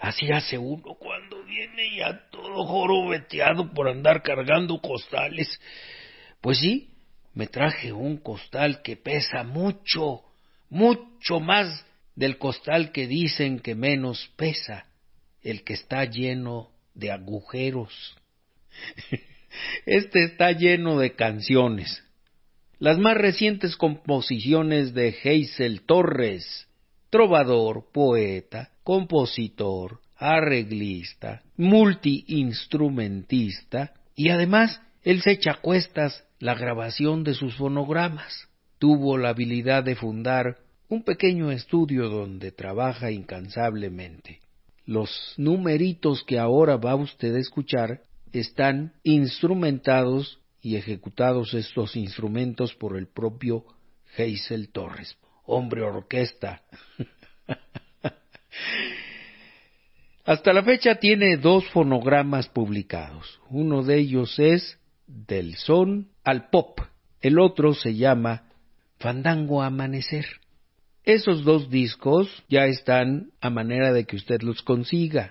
Así 0.00 0.30
hace 0.32 0.56
uno 0.58 0.94
cuando 0.98 1.44
viene 1.44 1.96
ya 1.96 2.28
todo 2.30 2.64
jorobeteado 2.64 3.72
por 3.72 3.88
andar 3.88 4.22
cargando 4.22 4.80
costales. 4.80 5.60
Pues 6.40 6.58
sí, 6.58 6.90
me 7.34 7.46
traje 7.46 7.92
un 7.92 8.16
costal 8.16 8.82
que 8.82 8.96
pesa 8.96 9.44
mucho, 9.44 10.22
mucho 10.68 11.40
más 11.40 11.84
del 12.14 12.38
costal 12.38 12.92
que 12.92 13.06
dicen 13.06 13.60
que 13.60 13.74
menos 13.74 14.30
pesa, 14.36 14.86
el 15.42 15.64
que 15.64 15.74
está 15.74 16.04
lleno 16.04 16.70
de 16.94 17.10
agujeros. 17.10 18.16
Este 19.84 20.22
está 20.24 20.52
lleno 20.52 21.00
de 21.00 21.16
canciones. 21.16 22.04
Las 22.78 22.98
más 22.98 23.16
recientes 23.16 23.74
composiciones 23.74 24.94
de 24.94 25.08
Hazel 25.08 25.82
Torres, 25.82 26.68
trovador, 27.10 27.84
poeta, 27.92 28.70
compositor, 28.82 30.00
arreglista, 30.16 31.42
multiinstrumentista, 31.56 33.92
y 34.14 34.30
además 34.30 34.80
él 35.02 35.20
se 35.22 35.32
echa 35.32 35.58
cuestas 35.60 36.24
la 36.38 36.54
grabación 36.54 37.24
de 37.24 37.34
sus 37.34 37.56
fonogramas. 37.56 38.48
Tuvo 38.78 39.18
la 39.18 39.30
habilidad 39.30 39.82
de 39.84 39.96
fundar 39.96 40.58
un 40.88 41.02
pequeño 41.04 41.50
estudio 41.50 42.08
donde 42.08 42.52
trabaja 42.52 43.10
incansablemente. 43.10 44.40
Los 44.86 45.34
numeritos 45.36 46.24
que 46.24 46.38
ahora 46.38 46.76
va 46.76 46.94
usted 46.96 47.34
a 47.34 47.38
escuchar 47.38 48.00
están 48.32 48.94
instrumentados 49.02 50.40
y 50.62 50.76
ejecutados 50.76 51.54
estos 51.54 51.96
instrumentos 51.96 52.74
por 52.74 52.96
el 52.96 53.06
propio 53.06 53.64
Hazel 54.18 54.70
Torres, 54.70 55.16
hombre 55.50 55.82
orquesta. 55.82 56.62
Hasta 60.24 60.52
la 60.52 60.62
fecha 60.62 60.94
tiene 60.96 61.36
dos 61.36 61.68
fonogramas 61.70 62.48
publicados. 62.48 63.40
Uno 63.48 63.82
de 63.82 63.98
ellos 63.98 64.38
es 64.38 64.78
Del 65.06 65.56
Son 65.56 66.08
al 66.24 66.50
Pop. 66.50 66.80
El 67.20 67.38
otro 67.38 67.74
se 67.74 67.96
llama 67.96 68.44
Fandango 68.98 69.62
Amanecer. 69.62 70.26
Esos 71.04 71.44
dos 71.44 71.70
discos 71.70 72.44
ya 72.48 72.66
están 72.66 73.32
a 73.40 73.50
manera 73.50 73.92
de 73.92 74.04
que 74.04 74.16
usted 74.16 74.42
los 74.42 74.62
consiga. 74.62 75.30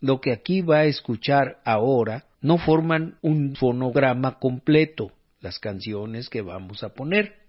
Lo 0.00 0.20
que 0.20 0.32
aquí 0.32 0.62
va 0.62 0.78
a 0.78 0.86
escuchar 0.86 1.60
ahora 1.64 2.24
no 2.40 2.58
forman 2.58 3.18
un 3.20 3.54
fonograma 3.54 4.38
completo, 4.38 5.12
las 5.40 5.58
canciones 5.58 6.28
que 6.28 6.40
vamos 6.40 6.82
a 6.82 6.94
poner. 6.94 7.39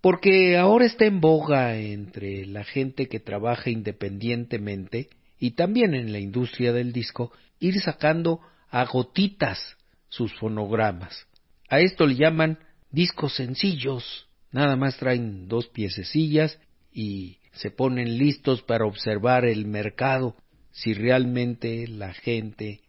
Porque 0.00 0.56
ahora 0.56 0.86
está 0.86 1.06
en 1.06 1.20
boga 1.20 1.76
entre 1.76 2.46
la 2.46 2.64
gente 2.64 3.08
que 3.08 3.18
trabaja 3.18 3.70
independientemente 3.70 5.08
y 5.40 5.52
también 5.52 5.94
en 5.94 6.12
la 6.12 6.20
industria 6.20 6.72
del 6.72 6.92
disco 6.92 7.32
ir 7.58 7.80
sacando 7.80 8.40
a 8.70 8.84
gotitas 8.84 9.76
sus 10.08 10.32
fonogramas. 10.34 11.26
A 11.68 11.80
esto 11.80 12.06
le 12.06 12.14
llaman 12.14 12.58
discos 12.90 13.34
sencillos. 13.36 14.28
Nada 14.52 14.76
más 14.76 14.96
traen 14.98 15.48
dos 15.48 15.68
piececillas 15.68 16.58
y 16.92 17.38
se 17.52 17.70
ponen 17.70 18.18
listos 18.18 18.62
para 18.62 18.86
observar 18.86 19.44
el 19.44 19.66
mercado 19.66 20.36
si 20.70 20.94
realmente 20.94 21.88
la 21.88 22.14
gente 22.14 22.80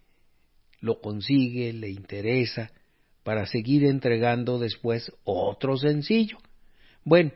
lo 0.79 1.01
consigue, 1.01 1.73
le 1.73 1.89
interesa, 1.89 2.71
para 3.23 3.45
seguir 3.45 3.83
entregando 3.83 4.59
después 4.59 5.11
otro 5.23 5.75
sencillo. 5.75 6.37
Bueno, 7.03 7.31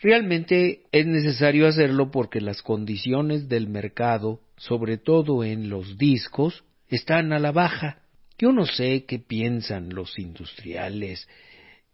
realmente 0.00 0.82
es 0.92 1.06
necesario 1.06 1.66
hacerlo 1.66 2.10
porque 2.10 2.40
las 2.40 2.62
condiciones 2.62 3.48
del 3.48 3.68
mercado, 3.68 4.40
sobre 4.56 4.98
todo 4.98 5.44
en 5.44 5.68
los 5.68 5.98
discos, 5.98 6.64
están 6.88 7.32
a 7.32 7.38
la 7.38 7.52
baja. 7.52 8.02
Yo 8.38 8.52
no 8.52 8.66
sé 8.66 9.04
qué 9.06 9.18
piensan 9.18 9.94
los 9.94 10.18
industriales, 10.18 11.26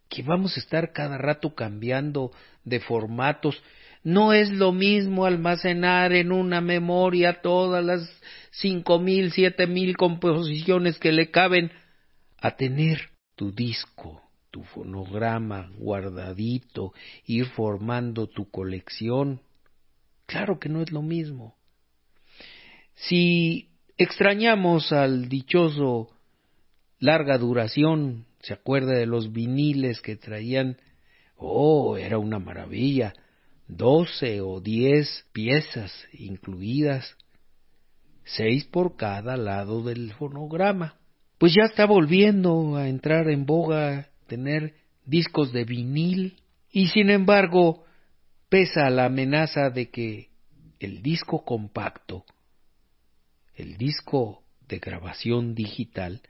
que 0.08 0.22
vamos 0.22 0.56
a 0.56 0.60
estar 0.60 0.92
cada 0.92 1.16
rato 1.16 1.54
cambiando 1.54 2.32
de 2.64 2.80
formatos, 2.80 3.62
no 4.04 4.32
es 4.32 4.50
lo 4.50 4.72
mismo 4.72 5.26
almacenar 5.26 6.12
en 6.12 6.32
una 6.32 6.60
memoria 6.60 7.40
todas 7.40 7.84
las 7.84 8.20
cinco 8.50 8.98
mil, 8.98 9.32
siete 9.32 9.66
mil 9.66 9.96
composiciones 9.96 10.98
que 10.98 11.12
le 11.12 11.30
caben 11.30 11.70
a 12.40 12.56
tener 12.56 13.10
tu 13.36 13.52
disco, 13.52 14.21
tu 14.52 14.62
fonograma 14.62 15.72
guardadito, 15.78 16.92
ir 17.26 17.46
formando 17.46 18.28
tu 18.28 18.48
colección. 18.50 19.40
Claro 20.26 20.60
que 20.60 20.68
no 20.68 20.82
es 20.82 20.92
lo 20.92 21.02
mismo. 21.02 21.56
Si 22.94 23.70
extrañamos 23.98 24.92
al 24.92 25.28
dichoso 25.28 26.10
larga 27.00 27.38
duración, 27.38 28.26
¿se 28.42 28.52
acuerda 28.52 28.92
de 28.92 29.06
los 29.06 29.32
viniles 29.32 30.00
que 30.00 30.14
traían? 30.14 30.76
Oh, 31.36 31.96
era 31.96 32.18
una 32.18 32.38
maravilla 32.38 33.14
doce 33.66 34.42
o 34.42 34.60
diez 34.60 35.24
piezas 35.32 35.92
incluidas, 36.12 37.16
seis 38.24 38.64
por 38.64 38.96
cada 38.96 39.36
lado 39.36 39.82
del 39.82 40.12
fonograma. 40.12 40.98
Pues 41.38 41.54
ya 41.54 41.64
está 41.64 41.86
volviendo 41.86 42.76
a 42.76 42.88
entrar 42.88 43.30
en 43.30 43.46
boga 43.46 44.11
tener 44.32 44.72
discos 45.04 45.52
de 45.52 45.64
vinil 45.64 46.38
y 46.70 46.86
sin 46.88 47.10
embargo 47.10 47.84
pesa 48.48 48.88
la 48.88 49.04
amenaza 49.04 49.68
de 49.68 49.90
que 49.90 50.30
el 50.80 51.02
disco 51.02 51.44
compacto, 51.44 52.24
el 53.54 53.76
disco 53.76 54.42
de 54.68 54.78
grabación 54.78 55.54
digital, 55.54 56.22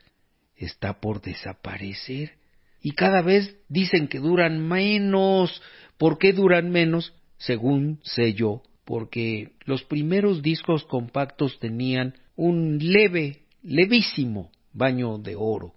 está 0.57 0.99
por 0.99 1.21
desaparecer 1.21 2.33
y 2.81 2.91
cada 2.91 3.21
vez 3.21 3.55
dicen 3.69 4.09
que 4.09 4.19
duran 4.19 4.67
menos. 4.67 5.61
¿Por 5.97 6.17
qué 6.17 6.33
duran 6.33 6.71
menos? 6.71 7.13
según 7.37 7.99
sé 8.03 8.33
yo, 8.33 8.63
porque 8.85 9.51
los 9.65 9.83
primeros 9.83 10.41
discos 10.41 10.85
compactos 10.85 11.59
tenían 11.59 12.15
un 12.35 12.79
leve, 12.79 13.43
levísimo 13.61 14.49
baño 14.73 15.17
de 15.17 15.35
oro. 15.37 15.73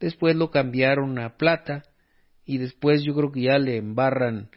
Después 0.00 0.36
lo 0.36 0.50
cambiaron 0.50 1.18
a 1.18 1.36
plata 1.36 1.82
y 2.44 2.58
después 2.58 3.02
yo 3.02 3.14
creo 3.14 3.32
que 3.32 3.42
ya 3.42 3.58
le 3.58 3.76
embarran 3.76 4.50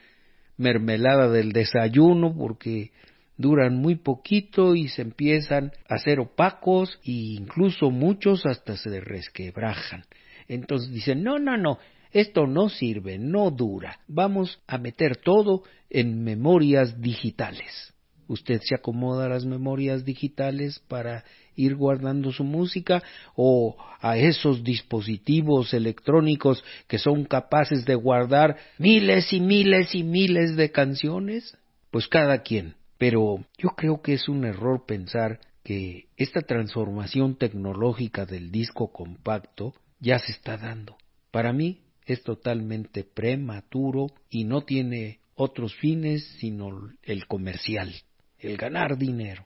mermelada 0.58 1.30
del 1.30 1.52
desayuno 1.52 2.36
porque 2.36 2.92
duran 3.38 3.76
muy 3.76 3.96
poquito 3.96 4.76
y 4.76 4.88
se 4.88 5.02
empiezan 5.02 5.72
a 5.90 5.98
ser 5.98 6.20
opacos 6.20 7.00
e 7.04 7.12
incluso 7.12 7.90
muchos 7.90 8.46
hasta 8.46 8.78
se 8.78 9.00
resquebrajan. 9.02 10.04
Entonces 10.48 10.92
dicen, 10.92 11.24
no, 11.24 11.40
no, 11.40 11.58
no, 11.58 11.80
esto 12.12 12.46
no 12.46 12.70
sirve, 12.70 13.18
no 13.18 13.52
dura. 13.52 14.00
Vamos 14.08 14.62
a 14.68 14.78
meter 14.78 15.18
todo 15.18 15.64
en 15.90 16.24
memorias 16.24 17.02
digitales. 17.02 17.91
Usted 18.32 18.62
se 18.64 18.76
acomoda 18.76 19.26
a 19.26 19.30
las 19.30 19.44
memorias 19.44 20.06
digitales 20.06 20.80
para 20.88 21.26
ir 21.54 21.76
guardando 21.76 22.32
su 22.32 22.46
música 22.46 23.04
o 23.36 23.76
a 24.00 24.18
esos 24.18 24.64
dispositivos 24.64 25.74
electrónicos 25.74 26.64
que 26.88 26.98
son 26.98 27.26
capaces 27.26 27.84
de 27.84 27.96
guardar 27.96 28.56
miles 28.78 29.34
y 29.34 29.42
miles 29.42 29.94
y 29.94 30.04
miles 30.04 30.56
de 30.56 30.72
canciones? 30.72 31.58
Pues 31.92 32.08
cada 32.08 32.42
quien. 32.42 32.76
Pero 32.98 33.44
yo 33.58 33.72
creo 33.76 34.02
que 34.02 34.14
es 34.14 34.30
un 34.30 34.46
error 34.46 34.86
pensar 34.86 35.42
que 35.62 36.06
esta 36.16 36.40
transformación 36.40 37.36
tecnológica 37.36 38.26
del 38.26 38.50
disco 38.50 38.94
compacto 38.94 39.74
ya 40.00 40.20
se 40.20 40.32
está 40.32 40.56
dando. 40.56 40.96
Para 41.32 41.52
mí 41.52 41.82
es 42.06 42.24
totalmente 42.24 43.04
prematuro 43.04 44.08
y 44.30 44.46
no 44.46 44.62
tiene 44.62 45.20
otros 45.36 45.76
fines 45.76 46.24
sino 46.40 46.70
el 47.04 47.26
comercial, 47.28 47.94
el 48.42 48.58
ganar 48.58 48.98
dinero. 48.98 49.46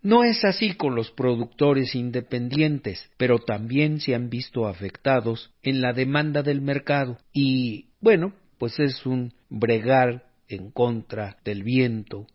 No 0.00 0.22
es 0.22 0.44
así 0.44 0.74
con 0.74 0.94
los 0.94 1.10
productores 1.10 1.94
independientes, 1.94 3.10
pero 3.16 3.38
también 3.38 4.00
se 4.00 4.14
han 4.14 4.30
visto 4.30 4.68
afectados 4.68 5.50
en 5.62 5.80
la 5.80 5.92
demanda 5.92 6.42
del 6.42 6.60
mercado 6.60 7.18
y, 7.32 7.86
bueno, 8.00 8.32
pues 8.58 8.78
es 8.78 9.04
un 9.04 9.34
bregar 9.48 10.26
en 10.48 10.70
contra 10.70 11.36
del 11.44 11.64
viento 11.64 12.26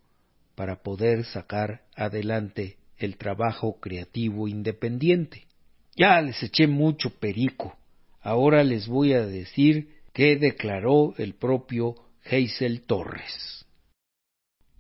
para 0.56 0.84
poder 0.84 1.24
sacar 1.24 1.84
adelante 1.96 2.78
el 2.98 3.18
trabajo 3.18 3.80
creativo 3.80 4.48
independiente. 4.48 5.46
Ya 5.96 6.20
les 6.22 6.44
eché 6.44 6.68
mucho 6.68 7.12
perico, 7.12 7.78
Ahora 8.24 8.64
les 8.64 8.88
voy 8.88 9.14
a 9.14 9.26
decir 9.26 9.90
qué 10.14 10.38
declaró 10.38 11.14
el 11.18 11.34
propio 11.34 11.96
Hazel 12.26 12.84
Torres. 12.88 13.63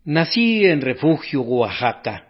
Nací 0.05 0.65
en 0.65 0.81
Refugio, 0.81 1.43
Oaxaca, 1.43 2.27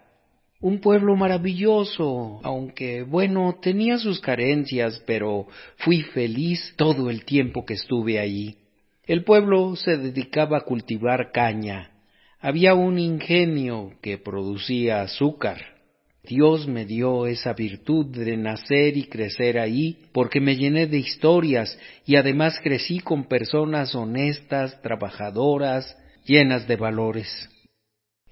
un 0.60 0.78
pueblo 0.80 1.16
maravilloso, 1.16 2.38
aunque 2.44 3.02
bueno, 3.02 3.58
tenía 3.60 3.98
sus 3.98 4.20
carencias, 4.20 5.02
pero 5.08 5.48
fui 5.78 6.02
feliz 6.02 6.72
todo 6.76 7.10
el 7.10 7.24
tiempo 7.24 7.64
que 7.66 7.74
estuve 7.74 8.20
allí. 8.20 8.58
El 9.06 9.24
pueblo 9.24 9.74
se 9.74 9.96
dedicaba 9.96 10.58
a 10.58 10.60
cultivar 10.60 11.32
caña, 11.32 11.90
había 12.38 12.74
un 12.74 12.96
ingenio 13.00 13.94
que 14.00 14.18
producía 14.18 15.02
azúcar. 15.02 15.60
Dios 16.22 16.68
me 16.68 16.84
dio 16.84 17.26
esa 17.26 17.54
virtud 17.54 18.06
de 18.06 18.36
nacer 18.36 18.96
y 18.96 19.06
crecer 19.06 19.58
ahí, 19.58 19.98
porque 20.12 20.40
me 20.40 20.54
llené 20.54 20.86
de 20.86 20.98
historias 20.98 21.76
y 22.06 22.14
además 22.14 22.60
crecí 22.62 23.00
con 23.00 23.24
personas 23.24 23.96
honestas, 23.96 24.80
trabajadoras, 24.80 25.96
llenas 26.24 26.68
de 26.68 26.76
valores. 26.76 27.50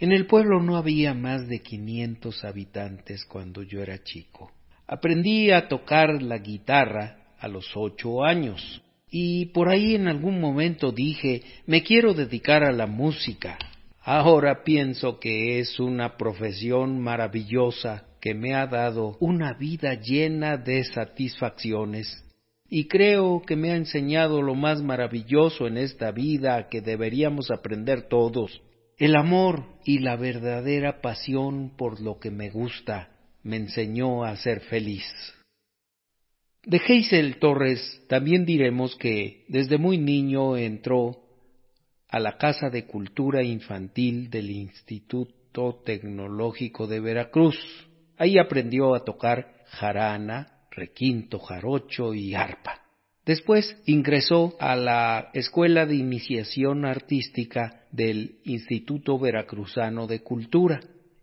En 0.03 0.11
el 0.11 0.27
pueblo 0.27 0.61
no 0.61 0.77
había 0.77 1.15
más 1.15 1.47
de 1.47 1.61
quinientos 1.61 2.45
habitantes 2.45 3.25
cuando 3.25 3.63
yo 3.63 3.83
era 3.83 4.03
chico. 4.03 4.51
Aprendí 4.89 5.53
a 5.53 5.69
tocar 5.69 6.21
la 6.21 6.39
guitarra 6.39 7.19
a 7.39 7.47
los 7.47 7.71
ocho 7.77 8.25
años 8.25 8.83
y 9.09 9.47
por 9.53 9.69
ahí 9.69 9.95
en 9.95 10.09
algún 10.09 10.41
momento 10.41 10.91
dije 10.91 11.43
me 11.67 11.85
quiero 11.85 12.15
dedicar 12.15 12.65
a 12.65 12.73
la 12.73 12.89
música. 12.89 13.57
Ahora 14.01 14.65
pienso 14.65 15.21
que 15.21 15.61
es 15.61 15.79
una 15.79 16.17
profesión 16.17 16.99
maravillosa 16.99 18.07
que 18.21 18.35
me 18.35 18.57
ha 18.57 18.67
dado 18.67 19.17
una 19.21 19.53
vida 19.53 19.95
llena 19.95 20.57
de 20.57 20.83
satisfacciones 20.83 22.09
y 22.69 22.89
creo 22.89 23.41
que 23.47 23.55
me 23.55 23.71
ha 23.71 23.77
enseñado 23.77 24.43
lo 24.43 24.57
más 24.57 24.83
maravilloso 24.83 25.69
en 25.69 25.77
esta 25.77 26.11
vida 26.11 26.67
que 26.69 26.81
deberíamos 26.81 27.53
aprender 27.53 28.09
todos, 28.09 28.61
el 29.03 29.17
amor 29.17 29.65
y 29.85 29.99
la 29.99 30.15
verdadera 30.15 31.01
pasión 31.01 31.73
por 31.77 32.01
lo 32.01 32.21
que 32.21 32.31
me 32.31 32.51
gusta 32.51 33.09
me 33.43 33.57
enseñó 33.57 34.23
a 34.23 34.37
ser 34.37 34.61
feliz. 34.61 35.03
De 36.65 36.79
Geisel 36.79 37.41
Torres 37.41 37.81
también 38.09 38.47
diremos 38.47 38.95
que 38.95 39.45
desde 39.49 39.77
muy 39.77 39.99
niño 39.99 40.57
entró 40.57 41.17
a 42.09 42.21
la 42.21 42.39
Casa 42.39 42.71
de 42.71 42.87
Cultura 42.87 43.43
Infantil 43.43 44.31
del 44.31 44.53
Instituto 44.53 45.83
Tecnológico 45.85 46.87
de 46.87 47.01
Veracruz. 47.01 47.59
Ahí 48.17 48.39
aprendió 48.39 48.95
a 48.95 49.05
tocar 49.05 49.65
jarana, 49.67 50.69
requinto, 50.71 51.41
jarocho 51.41 52.15
y 52.15 52.37
arpa. 52.37 52.82
Después 53.25 53.77
ingresó 53.87 54.57
a 54.59 54.75
la 54.75 55.31
Escuela 55.33 55.87
de 55.87 55.95
Iniciación 55.95 56.85
Artística 56.85 57.85
del 57.93 58.39
Instituto 58.45 59.19
Veracruzano 59.19 60.09
de 60.09 60.21
Cultura 60.23 60.81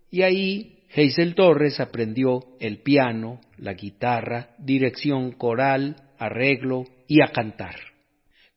y 0.09 0.21
ahí 0.21 0.85
Geisel 0.89 1.35
Torres 1.35 1.79
aprendió 1.81 2.39
el 2.59 2.79
piano, 2.79 3.41
la 3.57 3.73
guitarra, 3.73 4.51
dirección 4.57 5.33
coral, 5.33 5.97
arreglo 6.17 6.85
y 7.07 7.21
a 7.21 7.27
cantar. 7.27 7.75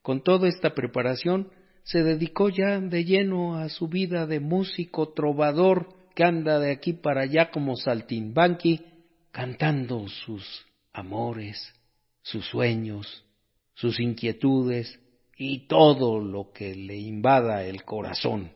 Con 0.02 0.22
toda 0.22 0.48
esta 0.48 0.74
preparación 0.74 1.50
se 1.82 2.04
dedicó 2.04 2.48
ya 2.48 2.78
de 2.78 3.04
lleno 3.04 3.56
a 3.56 3.68
su 3.68 3.88
vida 3.88 4.26
de 4.26 4.38
músico 4.38 5.12
trovador 5.12 5.88
que 6.14 6.22
anda 6.22 6.60
de 6.60 6.70
aquí 6.70 6.92
para 6.92 7.22
allá 7.22 7.50
como 7.50 7.76
saltimbanqui, 7.76 8.82
cantando 9.32 10.06
sus 10.08 10.64
amores, 10.92 11.74
sus 12.22 12.46
sueños, 12.46 13.24
sus 13.74 14.00
inquietudes 14.00 14.98
y 15.36 15.66
todo 15.66 16.20
lo 16.20 16.52
que 16.52 16.74
le 16.74 16.96
invada 16.96 17.64
el 17.64 17.84
corazón. 17.84 18.52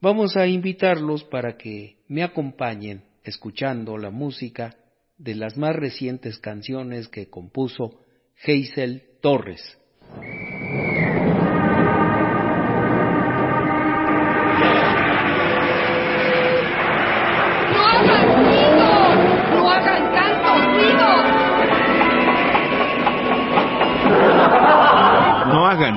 Vamos 0.00 0.36
a 0.36 0.46
invitarlos 0.46 1.24
para 1.24 1.56
que 1.56 1.98
me 2.08 2.22
acompañen 2.22 3.04
escuchando 3.22 3.96
la 3.98 4.10
música 4.10 4.76
de 5.16 5.34
las 5.34 5.56
más 5.56 5.76
recientes 5.76 6.38
canciones 6.38 7.08
que 7.08 7.28
compuso 7.28 8.00
Geisel 8.36 9.02
Torres. 9.20 9.78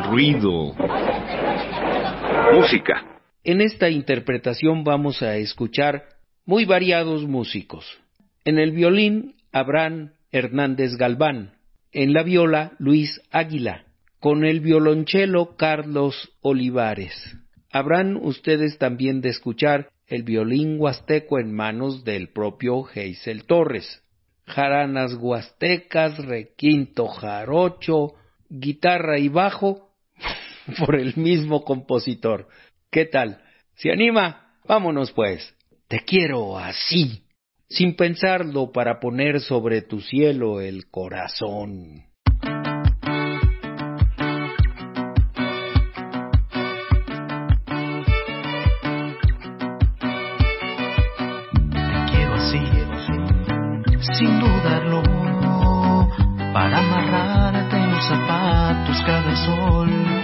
Ruido. 0.10 0.76
Música. 2.54 3.20
En 3.44 3.62
esta 3.62 3.90
interpretación 3.90 4.84
vamos 4.84 5.22
a 5.22 5.38
escuchar 5.38 6.06
muy 6.46 6.66
variados 6.66 7.24
músicos. 7.24 7.86
En 8.44 8.60
el 8.60 8.72
violín, 8.72 9.36
Abraham 9.52 10.12
Hernández 10.32 10.96
Galván. 10.98 11.54
En 11.92 12.14
la 12.14 12.24
viola, 12.24 12.74
Luis 12.78 13.22
Águila. 13.32 13.86
Con 14.20 14.46
el 14.46 14.60
violonchelo, 14.60 15.56
Carlos 15.56 16.32
Olivares. 16.42 17.38
Habrán 17.72 18.16
ustedes 18.16 18.78
también 18.78 19.22
de 19.22 19.30
escuchar 19.30 19.90
el 20.08 20.24
violín 20.24 20.80
huasteco 20.80 21.40
en 21.40 21.54
manos 21.54 22.04
del 22.04 22.30
propio 22.30 22.84
Geisel 22.84 23.46
Torres. 23.46 24.02
Jaranas 24.46 25.16
huastecas, 25.16 26.18
requinto 26.24 27.08
jarocho, 27.08 28.14
guitarra 28.50 29.18
y 29.18 29.30
bajo 29.30 29.85
por 30.86 30.96
el 30.96 31.16
mismo 31.16 31.64
compositor. 31.64 32.48
¿Qué 32.92 33.06
tal? 33.06 33.42
¿Se 33.76 33.92
anima? 33.92 34.54
Vámonos 34.68 35.12
pues. 35.12 35.54
Te 35.88 36.00
quiero 36.00 36.58
así, 36.58 37.24
sin 37.70 37.96
pensarlo 37.96 38.72
para 38.72 39.00
poner 39.00 39.40
sobre 39.40 39.84
tu 39.84 40.02
cielo 40.02 40.60
el 40.62 40.90
corazón. 40.90 42.06
Te 42.42 42.50
quiero 52.10 52.34
así, 52.34 52.60
sin 54.18 54.40
dudarlo, 54.40 55.04
para 56.52 56.80
amarrarte 56.80 57.78
zapatos 58.08 59.04
cada 59.06 59.36
sol. 59.46 60.15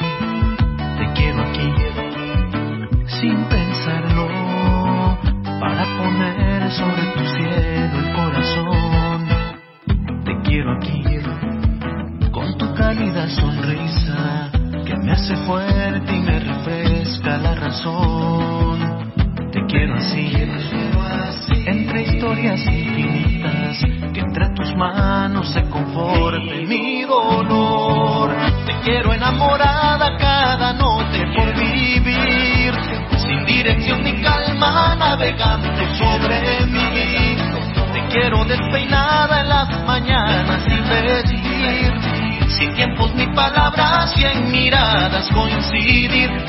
Miradas 45.21 45.29
coincidir. 45.29 46.40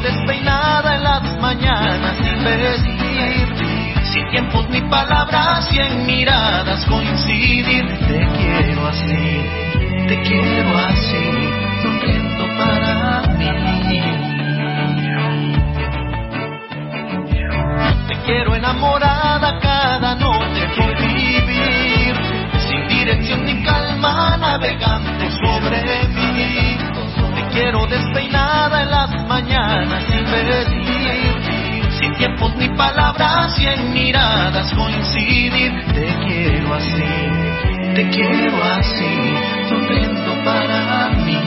Despeinada 0.00 0.96
en 0.96 1.02
las 1.02 1.38
mañanas 1.40 2.16
sin 2.16 2.44
vestir, 2.44 3.54
sin 4.12 4.30
tiempos 4.30 4.68
ni 4.70 4.80
palabras 4.82 5.68
y 5.72 5.78
en 5.78 6.06
miradas 6.06 6.84
coincidir. 6.86 7.86
Te 8.06 8.26
quiero 8.36 8.86
así, 8.86 9.42
te 10.08 10.20
quiero 10.22 10.78
así, 10.78 11.24
sonriendo 11.82 12.46
para 12.58 13.22
mí. 13.36 13.48
Te 18.08 18.14
quiero 18.24 18.54
enamorada 18.54 19.58
cada 19.60 20.14
noche 20.14 20.68
por 20.76 20.96
vivir, 20.98 22.14
sin 22.68 22.88
dirección 22.88 23.44
ni 23.44 23.62
calma 23.64 24.36
navegante 24.36 25.30
sobre 25.30 26.08
mí. 26.08 26.78
Te 27.34 27.42
quiero 27.52 27.86
despeinada 27.86 28.82
en 28.82 28.90
las 28.90 29.17
mañanas 29.40 30.04
sin 30.06 30.24
vestir, 30.24 31.92
sin 32.00 32.14
tiempos 32.14 32.56
ni 32.56 32.68
palabras 32.70 33.56
en 33.60 33.92
miradas 33.92 34.74
coincidir. 34.74 35.72
Te 35.94 36.06
quiero 36.26 36.74
así, 36.74 37.94
te 37.94 38.10
quiero 38.10 38.64
así, 38.64 39.68
sonriendo 39.68 40.44
para 40.44 41.10
mí. 41.24 41.38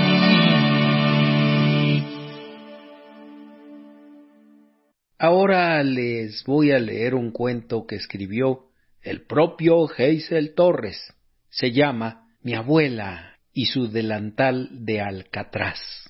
Ahora 5.19 5.83
les 5.83 6.45
voy 6.45 6.71
a 6.71 6.79
leer 6.79 7.13
un 7.13 7.31
cuento 7.31 7.85
que 7.85 7.95
escribió 7.95 8.69
el 9.01 9.25
propio 9.25 9.85
Geisel 9.87 10.55
Torres. 10.55 11.13
Se 11.49 11.71
llama 11.71 12.27
Mi 12.41 12.53
abuela 12.55 13.35
y 13.53 13.65
su 13.65 13.91
delantal 13.91 14.69
de 14.71 15.01
alcatraz. 15.01 16.00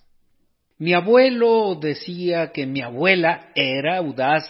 Mi 0.82 0.96
abuelo 0.96 1.76
decía 1.76 2.52
que 2.52 2.66
mi 2.66 2.82
abuela 2.82 3.52
era 3.54 3.98
audaz, 3.98 4.44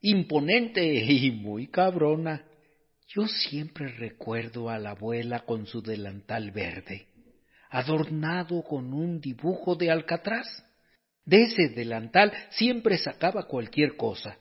imponente 0.00 0.94
y 0.94 1.32
muy 1.32 1.66
cabrona. 1.66 2.44
Yo 3.08 3.26
siempre 3.26 3.88
recuerdo 3.88 4.70
a 4.70 4.78
la 4.78 4.90
abuela 4.90 5.40
con 5.40 5.66
su 5.66 5.82
delantal 5.82 6.52
verde, 6.52 7.08
adornado 7.68 8.62
con 8.62 8.94
un 8.94 9.20
dibujo 9.20 9.74
de 9.74 9.90
alcatraz. 9.90 10.46
De 11.24 11.42
ese 11.42 11.70
delantal 11.70 12.32
siempre 12.50 12.96
sacaba 12.96 13.48
cualquier 13.48 13.96
cosa 13.96 14.38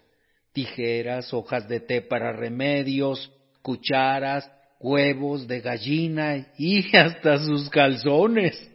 tijeras, 0.53 1.33
hojas 1.33 1.67
de 1.67 1.79
té 1.79 2.03
para 2.03 2.33
remedios, 2.33 3.31
cucharas, 3.63 4.47
huevos 4.79 5.47
de 5.47 5.61
gallina 5.61 6.53
y 6.55 6.95
hasta 6.95 7.39
sus 7.39 7.67
calzones. 7.71 8.68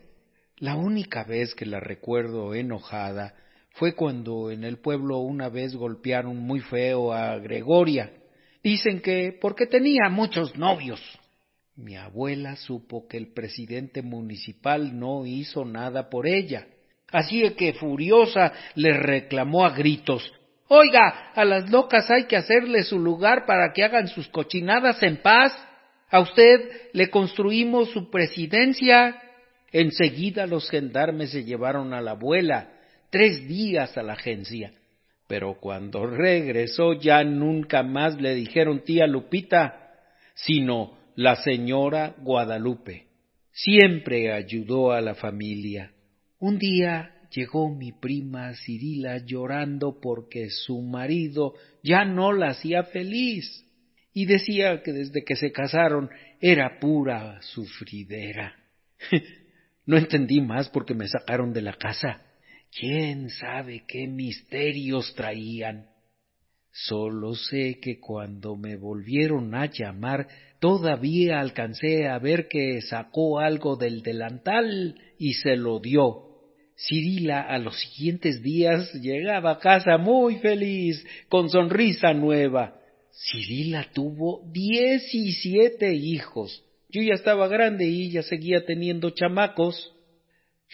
La 0.65 0.77
única 0.77 1.25
vez 1.25 1.55
que 1.55 1.67
la 1.67 1.79
recuerdo 1.79 2.55
enojada 2.55 3.35
fue 3.73 3.95
cuando 3.95 4.51
en 4.51 4.65
el 4.65 4.79
pueblo 4.79 5.19
una 5.19 5.51
vez 5.51 5.77
golpearon 5.77 6.39
muy 6.39 6.61
feo 6.61 7.13
a 7.13 7.37
Gregoria. 7.37 8.11
Dicen 8.63 9.03
que 9.03 9.37
porque 9.39 9.67
tenía 9.67 10.09
muchos 10.09 10.57
novios. 10.57 11.03
Mi 11.77 11.97
abuela 11.97 12.57
supo 12.57 13.07
que 13.07 13.19
el 13.19 13.35
presidente 13.35 14.01
municipal 14.01 14.99
no 14.99 15.27
hizo 15.27 15.67
nada 15.67 16.09
por 16.09 16.27
ella. 16.27 16.67
Así 17.13 17.43
que 17.59 17.75
furiosa 17.75 18.55
le 18.75 18.95
reclamó 18.95 19.67
a 19.67 19.77
gritos 19.77 20.33
Oiga, 20.69 21.31
a 21.35 21.45
las 21.45 21.69
locas 21.69 22.11
hay 22.11 22.25
que 22.25 22.39
hacerle 22.39 22.85
su 22.85 22.99
lugar 22.99 23.45
para 23.45 23.75
que 23.75 23.85
hagan 23.85 24.09
sus 24.09 24.29
cochinadas 24.29 25.03
en 25.03 25.21
paz. 25.21 25.53
A 26.09 26.21
usted 26.21 26.89
le 26.95 27.11
construimos 27.11 27.91
su 27.91 28.11
presidencia. 28.11 29.21
Enseguida 29.75 30.47
los 30.47 30.71
gendarmes 30.71 31.33
se 31.33 31.43
llevaron 31.43 31.95
a 31.95 32.01
la 32.01 32.13
abuela, 32.13 32.71
tres 33.11 33.49
días 33.49 33.99
a 33.99 34.05
la 34.05 34.13
agencia. 34.13 34.73
Pero 35.27 35.59
cuando 35.61 36.07
regresó 36.07 36.93
ya 36.93 37.25
nunca 37.25 37.83
más 37.83 38.21
le 38.21 38.37
dijeron 38.37 38.85
tía 38.85 39.09
Lupita, 39.09 39.97
sino 40.37 40.97
la 41.17 41.35
señora 41.35 42.15
Guadalupe. 42.19 43.07
Siempre 43.51 44.33
ayudó 44.33 44.93
a 44.93 45.01
la 45.01 45.17
familia. 45.17 45.91
Un 46.39 46.57
día 46.57 47.11
llegó 47.33 47.69
mi 47.69 47.91
prima 47.91 48.55
Cirila 48.55 49.19
llorando 49.27 49.99
porque 50.01 50.51
su 50.51 50.83
marido 50.83 51.55
ya 51.83 52.05
no 52.05 52.33
la 52.33 52.51
hacía 52.51 52.85
feliz 52.85 53.67
y 54.13 54.27
decía 54.27 54.85
que 54.85 54.93
desde 54.93 55.25
que 55.25 55.35
se 55.35 55.51
casaron 55.51 56.11
era 56.41 56.79
pura 56.79 57.43
sufridera. 57.43 58.55
no 59.87 59.97
entendí 59.97 60.41
más 60.41 60.69
porque 60.69 60.95
me 60.95 61.09
sacaron 61.09 61.53
de 61.53 61.63
la 61.63 61.75
casa. 61.75 62.23
¿Quién 62.73 63.31
sabe 63.31 63.85
qué 63.87 64.09
misterios 64.09 65.15
traían? 65.15 65.87
Solo 66.73 67.35
sé 67.35 67.79
que 67.81 68.01
cuando 68.01 68.57
me 68.57 68.77
volvieron 68.77 69.55
a 69.55 69.67
llamar 69.67 70.27
todavía 70.59 71.39
alcancé 71.39 72.09
a 72.09 72.19
ver 72.19 72.49
que 72.49 72.81
sacó 72.81 73.39
algo 73.39 73.77
del 73.77 74.03
delantal 74.03 75.01
y 75.19 75.35
se 75.35 75.57
lo 75.57 75.79
dio. 75.79 76.23
Cirila 76.77 77.43
a 77.43 77.59
los 77.59 77.79
siguientes 77.79 78.43
días 78.43 78.93
llegaba 78.95 79.53
a 79.53 79.59
casa 79.59 79.99
muy 79.99 80.37
feliz, 80.39 81.07
con 81.29 81.49
sonrisa 81.49 82.13
nueva. 82.13 82.81
Cirila 83.13 83.87
tuvo 83.93 84.43
diecisiete 84.51 85.95
hijos. 85.95 86.65
Yo 86.95 87.03
ya 87.03 87.15
estaba 87.15 87.49
grande 87.49 87.89
y 87.89 88.07
ella 88.07 88.23
seguía 88.23 88.65
teniendo 88.65 89.11
chamacos. 89.11 89.93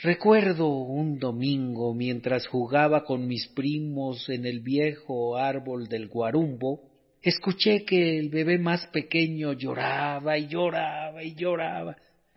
Recuerdo 0.02 0.68
un 0.68 1.18
domingo 1.18 1.94
mientras 1.94 2.46
jugaba 2.46 3.04
con 3.04 3.26
mis 3.26 3.48
primos 3.48 4.28
en 4.28 4.44
el 4.44 4.60
viejo 4.60 5.38
árbol 5.38 5.88
del 5.88 6.08
guarumbo, 6.08 6.82
escuché 7.22 7.86
que 7.86 8.18
el 8.18 8.28
bebé 8.28 8.58
más 8.58 8.86
pequeño 8.88 9.54
lloraba 9.54 10.36
y 10.36 10.48
lloraba 10.48 11.24
y 11.24 11.34
lloraba. 11.34 11.96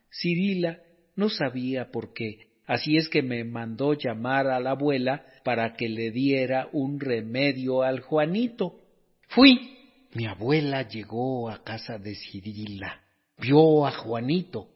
Cirila 0.09 0.79
no 1.17 1.27
sabía 1.27 1.91
por 1.91 2.13
qué, 2.13 2.53
Así 2.65 2.95
es 2.95 3.09
que 3.09 3.21
me 3.21 3.43
mandó 3.43 3.95
llamar 3.95 4.47
a 4.47 4.61
la 4.61 4.71
abuela 4.71 5.25
para 5.43 5.73
que 5.73 5.89
le 5.89 6.11
diera 6.11 6.69
un 6.71 7.01
remedio 7.01 7.83
al 7.83 7.99
Juanito. 7.99 8.79
Fui. 9.27 9.75
Mi 10.13 10.25
abuela 10.25 10.87
llegó 10.87 11.49
a 11.49 11.61
casa 11.65 11.97
de 11.97 12.15
Cirila, 12.15 13.02
vio 13.43 13.85
a 13.85 13.91
Juanito, 13.91 14.69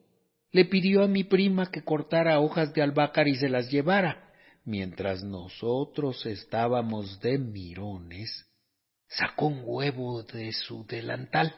le 0.51 0.65
pidió 0.65 1.03
a 1.03 1.07
mi 1.07 1.23
prima 1.23 1.71
que 1.71 1.83
cortara 1.83 2.39
hojas 2.39 2.73
de 2.73 2.81
albácar 2.81 3.27
y 3.29 3.35
se 3.35 3.47
las 3.47 3.71
llevara. 3.71 4.29
Mientras 4.65 5.23
nosotros 5.23 6.25
estábamos 6.25 7.21
de 7.21 7.37
mirones, 7.37 8.45
sacó 9.07 9.47
un 9.47 9.61
huevo 9.63 10.23
de 10.23 10.51
su 10.51 10.85
delantal 10.85 11.55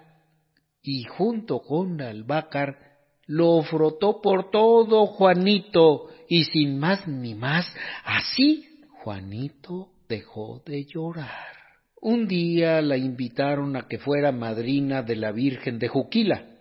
y 0.83 1.03
junto 1.05 1.61
con 1.61 1.99
albácar 1.99 2.77
lo 3.25 3.63
frotó 3.63 4.21
por 4.21 4.51
todo 4.51 5.07
Juanito 5.07 6.09
y 6.27 6.43
sin 6.45 6.77
más 6.77 7.07
ni 7.07 7.33
más, 7.33 7.65
así 8.03 8.81
Juanito 9.03 9.89
dejó 10.07 10.61
de 10.63 10.85
llorar. 10.85 11.57
Un 12.01 12.27
día 12.27 12.81
la 12.81 12.97
invitaron 12.97 13.75
a 13.75 13.87
que 13.87 13.97
fuera 13.97 14.31
madrina 14.31 15.01
de 15.01 15.15
la 15.15 15.31
Virgen 15.31 15.79
de 15.79 15.87
Juquila. 15.87 16.58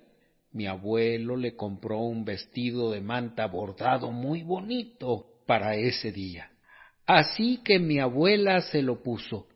Mi 0.52 0.67
abuelo 0.67 1.37
le 1.37 1.55
compró 1.57 1.99
un 1.99 2.25
vestido 2.25 2.90
de 2.93 3.00
manta 3.00 3.47
bordado 3.47 4.11
muy 4.11 4.43
bonito 4.43 5.26
para 5.47 5.75
ese 5.76 6.12
día. 6.12 6.50
Así 7.07 7.61
que 7.64 7.78
mi 7.78 7.99
abuela 7.99 8.61
se 8.61 8.83
lo 8.83 9.02
puso, 9.02 9.47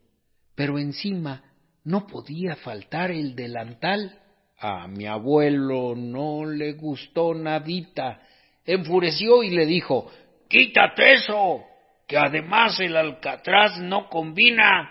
pero 0.55 0.79
encima 0.79 1.45
no 1.85 2.07
podía 2.07 2.57
faltar 2.57 3.11
el 3.11 3.35
delantal 3.35 4.23
a 4.65 4.87
mi 4.87 5.07
abuelo 5.07 5.97
no 5.97 6.45
le 6.45 6.75
gustó 6.75 7.35
nadita. 7.35 8.21
Enfureció 8.65 9.43
y 9.43 9.51
le 9.51 9.67
dijo 9.67 10.09
Quítate 10.49 11.15
eso, 11.15 11.65
que 12.07 12.17
además 12.17 12.79
el 12.79 12.97
alcatraz 12.97 13.81
no 13.81 14.09
combina. 14.09 14.89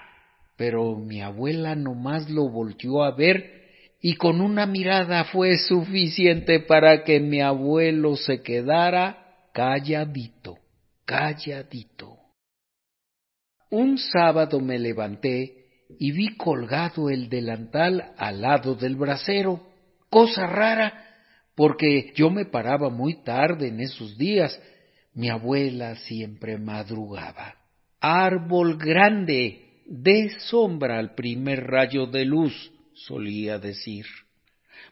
Pero 0.58 0.98
mi 0.98 1.22
abuela 1.22 1.74
nomás 1.74 2.30
lo 2.30 2.50
volteó 2.50 3.02
a 3.02 3.16
ver 3.16 3.61
y 4.02 4.16
con 4.16 4.42
una 4.42 4.66
mirada 4.66 5.26
fue 5.26 5.58
suficiente 5.58 6.60
para 6.60 7.04
que 7.04 7.20
mi 7.20 7.40
abuelo 7.40 8.16
se 8.16 8.42
quedara 8.42 9.22
calladito, 9.54 10.58
calladito. 11.06 12.18
Un 13.70 14.00
sábado 14.00 14.60
me 14.60 14.80
levanté 14.80 15.62
y 16.00 16.12
vi 16.12 16.36
colgado 16.36 17.10
el 17.10 17.30
delantal 17.30 18.14
al 18.18 18.42
lado 18.42 18.76
del 18.76 18.96
brasero. 18.96 19.62
Cosa 20.10 20.48
rara, 20.48 21.06
porque 21.56 22.12
yo 22.16 22.30
me 22.30 22.46
paraba 22.46 22.90
muy 22.90 23.24
tarde 23.24 23.68
en 23.68 23.80
esos 23.82 24.18
días. 24.18 24.60
Mi 25.14 25.30
abuela 25.30 25.96
siempre 25.96 26.58
madrugaba. 26.58 27.56
Árbol 28.00 28.78
grande, 28.78 29.84
de 29.86 30.32
sombra 30.40 30.98
al 30.98 31.14
primer 31.14 31.68
rayo 31.68 32.08
de 32.08 32.26
luz, 32.26 32.72
solía 33.06 33.58
decir. 33.60 34.06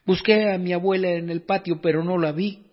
Busqué 0.04 0.50
a 0.52 0.58
mi 0.58 0.72
abuela 0.72 1.10
en 1.10 1.30
el 1.30 1.42
patio, 1.42 1.80
pero 1.80 2.02
no 2.04 2.18
la 2.18 2.32
vi. 2.32 2.66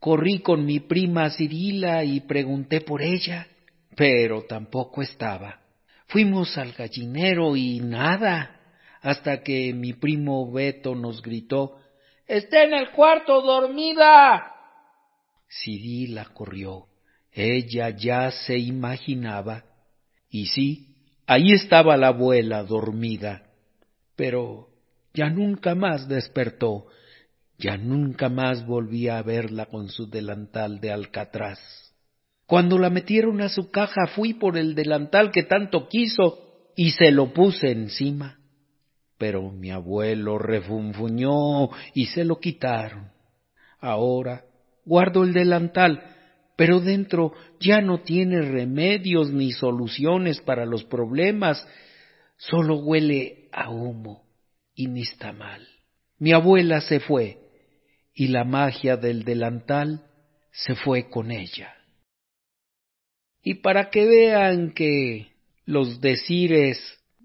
Corrí 0.00 0.40
con 0.40 0.64
mi 0.64 0.80
prima 0.80 1.30
Cirila 1.30 2.04
y 2.04 2.20
pregunté 2.20 2.80
por 2.80 3.02
ella. 3.02 3.48
pero 3.96 4.42
tampoco 4.42 5.02
estaba. 5.02 5.60
Fuimos 6.08 6.58
al 6.58 6.72
gallinero 6.72 7.54
y 7.56 7.78
nada, 7.78 8.60
hasta 9.00 9.42
que 9.42 9.72
mi 9.72 9.92
primo 9.92 10.50
Beto 10.50 10.96
nos 10.96 11.22
gritó 11.22 11.78
Está 12.26 12.64
en 12.64 12.72
el 12.74 12.90
cuarto 12.90 13.42
dormida. 13.42 14.52
Sidi 15.48 16.08
la 16.08 16.24
corrió. 16.26 16.86
Ella 17.30 17.90
ya 17.90 18.30
se 18.30 18.58
imaginaba. 18.58 19.64
Y 20.30 20.46
sí, 20.46 20.96
ahí 21.26 21.52
estaba 21.52 21.96
la 21.96 22.08
abuela 22.08 22.62
dormida. 22.62 23.43
Pero 24.16 24.68
ya 25.12 25.30
nunca 25.30 25.74
más 25.74 26.08
despertó, 26.08 26.86
ya 27.58 27.76
nunca 27.76 28.28
más 28.28 28.66
volví 28.66 29.08
a 29.08 29.22
verla 29.22 29.66
con 29.66 29.88
su 29.88 30.08
delantal 30.08 30.80
de 30.80 30.92
alcatraz. 30.92 31.58
Cuando 32.46 32.78
la 32.78 32.90
metieron 32.90 33.40
a 33.40 33.48
su 33.48 33.70
caja 33.70 34.06
fui 34.14 34.34
por 34.34 34.58
el 34.58 34.74
delantal 34.74 35.30
que 35.30 35.44
tanto 35.44 35.88
quiso 35.88 36.72
y 36.76 36.90
se 36.90 37.10
lo 37.10 37.32
puse 37.32 37.70
encima. 37.70 38.38
Pero 39.16 39.50
mi 39.50 39.70
abuelo 39.70 40.38
refunfuñó 40.38 41.70
y 41.94 42.06
se 42.06 42.24
lo 42.24 42.40
quitaron. 42.40 43.10
Ahora 43.80 44.44
guardo 44.84 45.24
el 45.24 45.32
delantal, 45.32 46.02
pero 46.56 46.80
dentro 46.80 47.32
ya 47.60 47.80
no 47.80 48.00
tiene 48.00 48.42
remedios 48.42 49.32
ni 49.32 49.52
soluciones 49.52 50.40
para 50.40 50.66
los 50.66 50.84
problemas, 50.84 51.66
solo 52.36 52.76
huele 52.76 53.43
a 53.54 53.70
humo 53.70 54.26
y 54.74 54.88
ni 54.88 55.02
está 55.02 55.32
mal. 55.32 55.66
Mi 56.18 56.32
abuela 56.32 56.80
se 56.80 57.00
fue 57.00 57.38
y 58.12 58.28
la 58.28 58.44
magia 58.44 58.96
del 58.96 59.24
delantal 59.24 60.06
se 60.52 60.74
fue 60.74 61.08
con 61.08 61.30
ella. 61.30 61.74
Y 63.42 63.54
para 63.54 63.90
que 63.90 64.06
vean 64.06 64.72
que 64.72 65.32
los 65.64 66.00
decires 66.00 66.78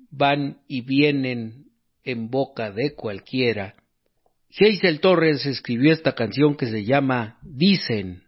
van 0.09 0.61
y 0.67 0.81
vienen 0.81 1.71
en 2.03 2.29
boca 2.29 2.71
de 2.71 2.93
cualquiera, 2.95 3.75
Geisel 4.49 4.99
Torres 4.99 5.45
escribió 5.45 5.93
esta 5.93 6.15
canción 6.15 6.57
que 6.57 6.65
se 6.65 6.83
llama 6.83 7.39
Dicen, 7.43 8.23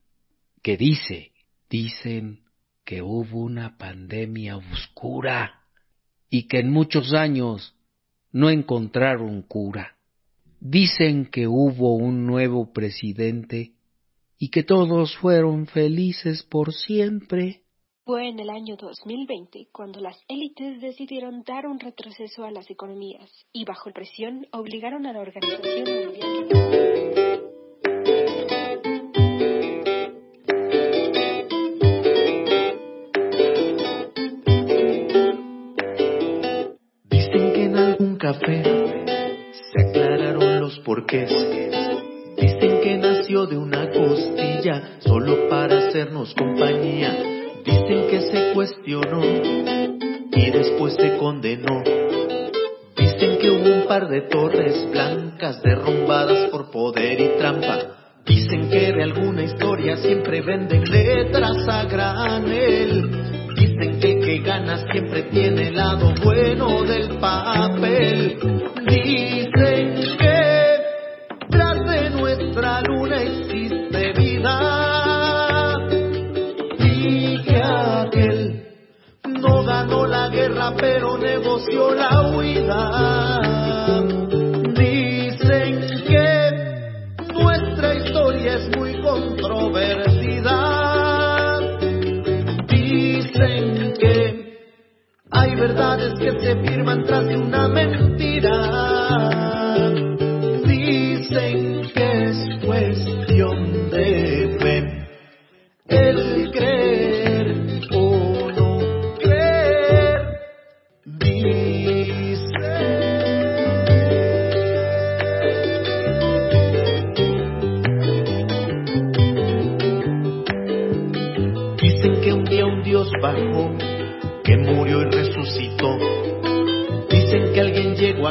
que 0.62 0.78
dice, 0.78 1.32
dicen 1.70 2.44
que 2.86 3.02
hubo 3.02 3.40
una 3.40 3.78
pandemia 3.78 4.58
oscura 4.58 5.62
y 6.30 6.48
que 6.48 6.60
en 6.60 6.70
muchos 6.70 7.14
años 7.14 7.76
no 8.32 8.50
encontraron 8.50 9.42
cura. 9.42 9.96
Dicen 10.60 11.26
que 11.26 11.48
hubo 11.48 11.96
un 11.96 12.26
nuevo 12.26 12.72
presidente 12.72 13.72
y 14.38 14.50
que 14.50 14.64
todos 14.64 15.16
fueron 15.18 15.68
felices 15.68 16.44
por 16.44 16.74
siempre. 16.74 17.62
Fue 18.04 18.28
en 18.28 18.40
el 18.40 18.50
año 18.50 18.76
2020 18.76 19.68
cuando 19.72 20.00
las 20.00 20.18
élites 20.28 20.82
decidieron 20.82 21.44
dar 21.44 21.68
un 21.68 21.80
retroceso 21.80 22.44
a 22.44 22.52
las 22.52 22.70
economías 22.70 23.30
y 23.54 23.66
bajo 23.66 23.92
presión 23.92 24.48
obligaron 24.52 25.06
a 25.06 25.14
la 25.14 25.22
Organización 25.22 26.06
Mundial 26.06 26.81
se 38.34 39.82
aclararon 39.82 40.60
los 40.60 40.80
porqués. 40.80 41.30
Dicen 42.38 42.80
que 42.82 42.98
nació 42.98 43.46
de 43.46 43.58
una 43.58 43.90
costilla 43.90 45.00
solo 45.00 45.50
para 45.50 45.88
hacernos 45.88 46.34
compañía. 46.36 47.12
Dicen 47.66 48.08
que 48.10 48.22
se 48.22 48.54
cuestionó 48.54 49.22
y 50.32 50.52
después 50.52 50.96
se 50.96 51.18
condenó. 51.18 51.84
Dicen 52.96 53.38
que 53.40 53.50
hubo 53.50 53.82
un 53.82 53.88
par 53.88 54.08
de 54.08 54.22
torres 54.22 54.90
blancas 54.92 55.62
derrumbadas 55.62 56.50
por 56.50 56.72
poder 56.72 57.20
y 57.20 57.38
trampa. 57.38 57.98
Dicen 58.26 58.70
que 58.70 58.94
de 58.94 59.04
alguna 59.04 59.44
historia 59.44 59.98
siempre 59.98 60.42
venden 60.42 60.84
letras 60.90 61.68
a 61.68 61.84
granel 61.86 63.21
que 64.32 64.38
el 64.38 64.44
que 64.44 64.50
gana 64.50 64.78
siempre 64.92 65.24
tiene 65.24 65.68
el 65.68 65.76
lado 65.76 66.14
bueno 66.24 66.84
del 66.84 67.18
papel. 67.20 68.38
Dicen 68.88 70.18
que 70.18 70.78
tras 71.50 71.80
de 71.86 72.10
nuestra 72.12 72.82
luna 72.82 73.22
existe 73.22 74.14
vida. 74.14 75.78
Y 76.80 77.44
que 77.44 77.62
aquel 77.62 78.64
no 79.26 79.64
ganó 79.64 80.08
la 80.08 80.30
guerra 80.30 80.74
pero 80.78 81.18
negoció 81.18 81.94
la 81.94 82.30
huida. 82.30 83.61
Verdades 95.62 96.14
que 96.16 96.32
se 96.40 96.56
firman 96.56 97.04
tras 97.04 97.28
de 97.28 97.38
una 97.38 97.68
mentira. 97.68 99.51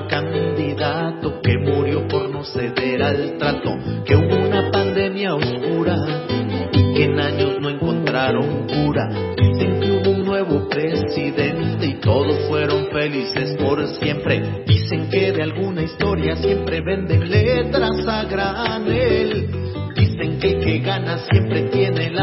Candidato, 0.06 1.40
que 1.42 1.58
murió 1.58 2.06
por 2.08 2.28
no 2.30 2.44
ceder 2.44 3.02
al 3.02 3.38
trato, 3.38 3.76
que 4.04 4.16
hubo 4.16 4.36
una 4.36 4.70
pandemia 4.70 5.34
oscura 5.34 5.96
y 6.72 6.94
que 6.94 7.04
en 7.04 7.18
años 7.18 7.56
no 7.60 7.70
encontraron 7.70 8.66
cura. 8.66 9.08
Dicen 9.36 9.80
que 9.80 9.90
hubo 9.90 10.10
un 10.10 10.24
nuevo 10.24 10.68
presidente 10.68 11.86
y 11.86 11.94
todos 11.94 12.48
fueron 12.48 12.88
felices 12.92 13.56
por 13.58 13.86
siempre. 13.96 14.64
Dicen 14.66 15.08
que 15.08 15.32
de 15.32 15.42
alguna 15.42 15.82
historia 15.82 16.36
siempre 16.36 16.80
venden 16.80 17.30
letras 17.30 18.06
a 18.06 18.24
granel. 18.24 19.48
Dicen 19.94 20.38
que 20.38 20.52
el 20.52 20.64
que 20.64 20.78
gana 20.78 21.18
siempre 21.30 21.62
tiene 21.64 22.06
el 22.06 22.18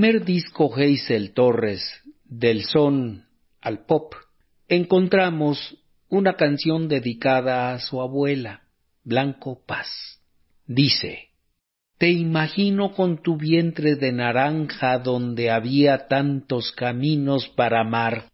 primer 0.00 0.24
disco 0.24 0.74
Hazel 0.74 1.34
Torres, 1.34 1.82
del 2.24 2.64
son 2.64 3.26
al 3.60 3.84
pop, 3.84 4.14
encontramos 4.66 5.76
una 6.08 6.36
canción 6.36 6.88
dedicada 6.88 7.74
a 7.74 7.80
su 7.80 8.00
abuela. 8.00 8.62
Blanco 9.04 9.60
Paz. 9.66 9.88
Dice, 10.66 11.28
Te 11.98 12.08
imagino 12.08 12.94
con 12.94 13.20
tu 13.22 13.36
vientre 13.36 13.96
de 13.96 14.10
naranja 14.10 14.96
donde 15.00 15.50
había 15.50 16.08
tantos 16.08 16.72
caminos 16.72 17.48
para 17.50 17.82
amar. 17.82 18.30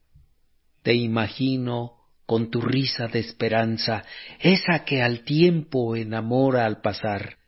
Te 0.84 0.94
imagino 0.94 1.94
con 2.26 2.48
tu 2.48 2.60
risa 2.60 3.08
de 3.08 3.18
esperanza, 3.18 4.04
esa 4.38 4.84
que 4.84 5.02
al 5.02 5.24
tiempo 5.24 5.96
enamora 5.96 6.64
al 6.64 6.80
pasar. 6.80 7.38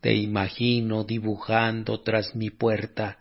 Te 0.00 0.16
imagino 0.16 1.04
dibujando 1.04 2.00
tras 2.00 2.34
mi 2.34 2.50
puerta, 2.50 3.18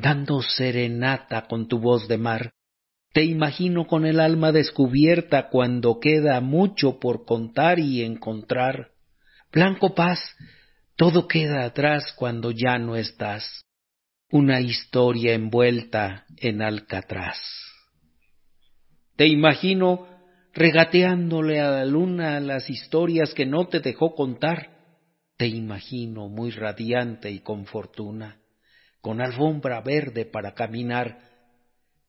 dando 0.00 0.42
serenata 0.42 1.46
con 1.46 1.68
tu 1.68 1.78
voz 1.78 2.08
de 2.08 2.18
mar. 2.18 2.52
Te 3.12 3.24
imagino 3.24 3.86
con 3.86 4.06
el 4.06 4.20
alma 4.20 4.52
descubierta 4.52 5.48
cuando 5.48 5.98
queda 5.98 6.40
mucho 6.40 7.00
por 7.00 7.24
contar 7.24 7.78
y 7.78 8.02
encontrar. 8.02 8.92
Blanco 9.52 9.94
paz, 9.94 10.20
todo 10.96 11.26
queda 11.26 11.64
atrás 11.64 12.12
cuando 12.16 12.52
ya 12.52 12.78
no 12.78 12.94
estás. 12.96 13.64
Una 14.30 14.60
historia 14.60 15.34
envuelta 15.34 16.24
en 16.36 16.62
alcatraz. 16.62 17.36
Te 19.16 19.26
imagino 19.26 20.06
regateándole 20.52 21.60
a 21.60 21.70
la 21.70 21.84
luna 21.84 22.38
las 22.40 22.70
historias 22.70 23.34
que 23.34 23.44
no 23.44 23.66
te 23.68 23.80
dejó 23.80 24.14
contar. 24.14 24.70
Te 25.36 25.48
imagino 25.48 26.28
muy 26.28 26.50
radiante 26.50 27.30
y 27.30 27.40
con 27.40 27.66
fortuna, 27.66 28.39
con 29.00 29.20
alfombra 29.20 29.80
verde 29.80 30.24
para 30.24 30.54
caminar. 30.54 31.18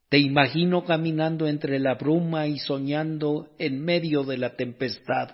Te 0.10 0.20
imagino 0.20 0.84
caminando 0.84 1.48
entre 1.48 1.80
la 1.80 1.96
bruma 1.96 2.48
y 2.48 2.60
soñando 2.60 3.50
en 3.58 3.84
medio 3.84 4.24
de 4.24 4.38
la 4.38 4.56
tempestad, 4.56 5.30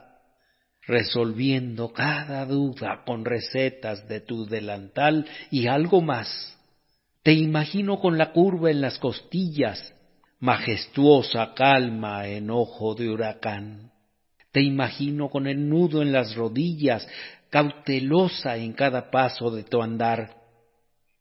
resolviendo 0.85 1.91
cada 1.91 2.45
duda 2.45 3.03
con 3.05 3.25
recetas 3.25 4.07
de 4.07 4.21
tu 4.21 4.45
delantal 4.45 5.25
y 5.49 5.67
algo 5.67 6.01
más. 6.01 6.55
Te 7.23 7.33
imagino 7.33 7.99
con 7.99 8.17
la 8.17 8.31
curva 8.31 8.69
en 8.69 8.81
las 8.81 8.99
costillas, 8.99 9.93
majestuosa 10.39 11.53
calma 11.55 12.27
en 12.27 12.51
ojo 12.51 12.93
de 12.93 13.09
huracán. 13.09 13.91
Te 14.51 14.61
imagino 14.61 15.29
con 15.29 15.47
el 15.47 15.67
nudo 15.67 16.01
en 16.01 16.11
las 16.11 16.35
rodillas, 16.35 17.07
cautelosa 17.49 18.57
en 18.57 18.73
cada 18.73 19.11
paso 19.11 19.51
de 19.51 19.63
tu 19.63 19.81
andar. 19.81 20.36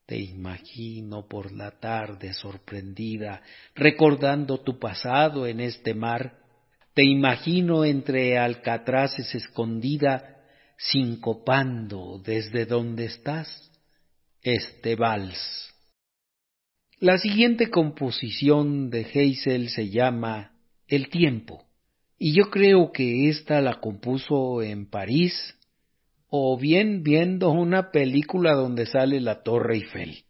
Te 0.06 0.18
imagino 0.18 1.26
por 1.26 1.50
la 1.50 1.72
tarde 1.80 2.32
sorprendida, 2.32 3.42
recordando 3.74 4.58
tu 4.58 4.78
pasado 4.78 5.48
en 5.48 5.58
este 5.58 5.94
mar. 5.94 6.38
Te 6.94 7.04
imagino 7.04 7.84
entre 7.84 8.38
alcatraces 8.38 9.34
escondida, 9.34 10.44
sincopando 10.78 12.22
desde 12.24 12.66
donde 12.66 13.06
estás 13.06 13.48
este 14.42 14.94
vals. 14.94 15.74
La 17.00 17.18
siguiente 17.18 17.68
composición 17.68 18.90
de 18.90 19.02
Heysel 19.12 19.70
se 19.70 19.90
llama 19.90 20.52
El 20.86 21.08
tiempo, 21.08 21.64
y 22.16 22.32
yo 22.32 22.48
creo 22.48 22.92
que 22.92 23.28
ésta 23.28 23.60
la 23.60 23.80
compuso 23.80 24.62
en 24.62 24.88
París, 24.88 25.55
o 26.28 26.58
bien 26.58 27.02
viendo 27.02 27.50
una 27.50 27.90
película 27.90 28.52
donde 28.54 28.86
sale 28.86 29.20
la 29.20 29.42
Torre 29.42 29.76
Eiffel, 29.76 30.24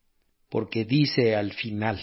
porque 0.49 0.85
dice 0.85 1.35
al 1.37 1.53
final, 1.53 2.01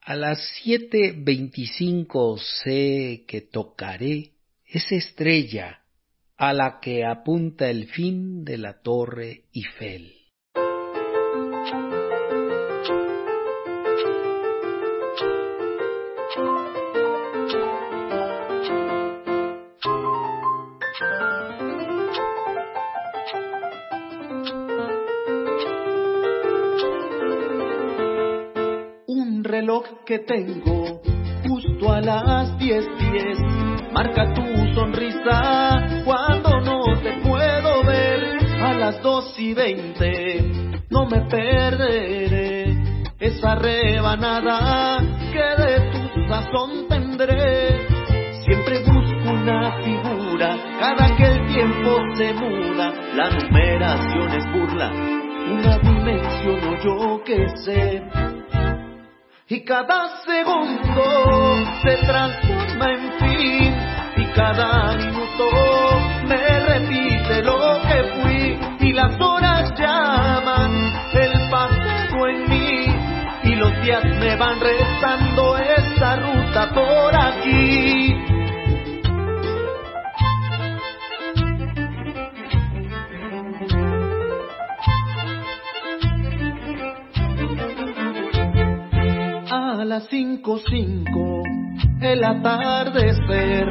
a 0.00 0.16
las 0.16 0.38
siete 0.62 1.14
veinticinco 1.16 2.38
sé 2.38 3.24
que 3.26 3.42
tocaré 3.42 4.32
esa 4.64 4.94
estrella 4.94 5.82
a 6.36 6.52
la 6.52 6.78
que 6.80 7.04
apunta 7.04 7.68
el 7.68 7.88
fin 7.88 8.44
de 8.44 8.58
la 8.58 8.80
Torre 8.80 9.44
Eiffel. 9.52 10.14
Que 30.08 30.20
tengo 30.20 31.02
justo 31.46 31.92
a 31.92 32.00
las 32.00 32.58
diez 32.58 32.82
diez. 32.98 33.36
Marca 33.92 34.32
tu 34.32 34.42
sonrisa 34.74 36.02
cuando 36.02 36.60
no 36.62 36.80
te 37.02 37.12
puedo 37.20 37.84
ver 37.84 38.38
a 38.62 38.72
las 38.72 39.02
dos 39.02 39.38
y 39.38 39.52
veinte. 39.52 40.80
No 40.88 41.04
me 41.04 41.20
perderé 41.28 42.74
esa 43.20 43.56
rebanada 43.56 44.96
que 45.30 45.62
de 45.62 45.90
tu 45.90 46.26
sazón 46.26 46.88
tendré. 46.88 47.86
Siempre 48.46 48.78
busco 48.78 49.30
una 49.30 49.72
figura 49.82 50.56
cada 50.80 51.16
que 51.16 51.24
el 51.26 51.46
tiempo 51.48 51.98
se 52.14 52.32
muda. 52.32 52.94
La 53.14 53.28
numeración 53.28 54.28
es 54.30 54.52
burla, 54.54 54.90
una 54.90 55.78
dimensión 55.80 56.64
o 56.64 56.82
yo 56.82 57.22
que 57.24 57.46
sé 57.62 58.02
y 59.50 59.60
cada 59.60 60.20
segundo 60.26 61.64
se 61.82 61.96
transforma 62.06 62.92
en 62.92 63.12
fin. 63.18 63.74
Y 64.16 64.26
cada 64.34 64.94
minuto 64.94 65.50
me 66.26 66.60
repite 66.60 67.42
lo 67.42 67.80
que 67.80 68.02
fui. 68.20 68.88
Y 68.88 68.92
las 68.92 69.18
horas 69.18 69.72
llaman 69.78 70.92
el 71.14 71.50
paseo 71.50 72.28
en 72.28 72.50
mí. 72.50 72.86
Y 73.44 73.54
los 73.56 73.72
días 73.82 74.04
me 74.20 74.36
van 74.36 74.60
rezando 74.60 75.56
esa 75.56 76.16
ruta 76.16 76.70
por 76.74 77.16
aquí. 77.16 77.67
Las 89.88 90.06
cinco 90.08 90.58
cinco 90.68 91.42
el 92.02 92.22
atardecer. 92.22 93.66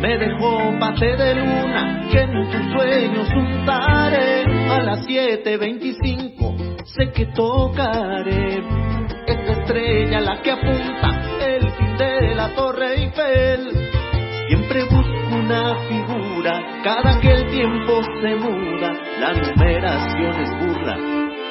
Me 0.00 0.18
dejó 0.18 0.76
pate 0.80 1.16
de 1.16 1.34
luna 1.36 2.08
que 2.10 2.20
en 2.20 2.50
tus 2.50 2.72
sueños 2.72 3.28
untaré 3.36 4.42
a 4.68 4.82
las 4.82 5.06
siete 5.06 5.56
veinticinco 5.56 6.56
sé 6.84 7.10
que 7.12 7.26
tocaré. 7.26 8.62
Esta 9.26 9.52
estrella 9.52 10.20
la 10.20 10.42
que 10.42 10.50
apunta 10.50 11.46
el 11.46 11.70
fin 11.70 11.96
de 11.98 12.34
la 12.34 12.48
torre 12.54 12.94
Eiffel. 12.96 13.70
Siempre 14.48 14.82
busco 14.84 15.36
una 15.38 15.76
figura 15.88 16.82
cada 16.82 17.20
que 17.20 17.30
el 17.32 17.46
tiempo 17.46 18.02
se 18.20 18.34
muda 18.34 18.92
la 19.20 19.32
numeración 19.32 20.40
es 20.40 20.50
burla 20.58 20.96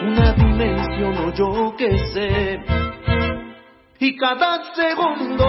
una 0.06 0.34
dimensión 0.34 1.18
o 1.18 1.34
yo 1.34 1.76
que 1.78 1.98
sé 2.14 2.60
y 4.04 4.18
cada 4.18 4.62
segundo 4.76 5.46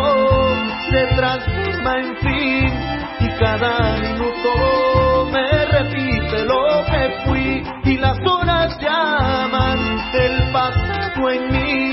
se 0.88 1.06
transforma 1.16 1.98
en 1.98 2.16
fin. 2.18 2.72
Y 3.18 3.28
cada 3.40 3.96
minuto 3.98 5.28
me 5.32 5.64
repite 5.64 6.44
lo 6.44 6.84
que 6.86 7.02
fui. 7.24 7.64
Y 7.84 7.98
las 7.98 8.16
horas 8.24 8.78
llaman 8.78 9.78
el 10.12 10.52
pasado 10.52 11.30
en 11.30 11.50
mí. 11.50 11.90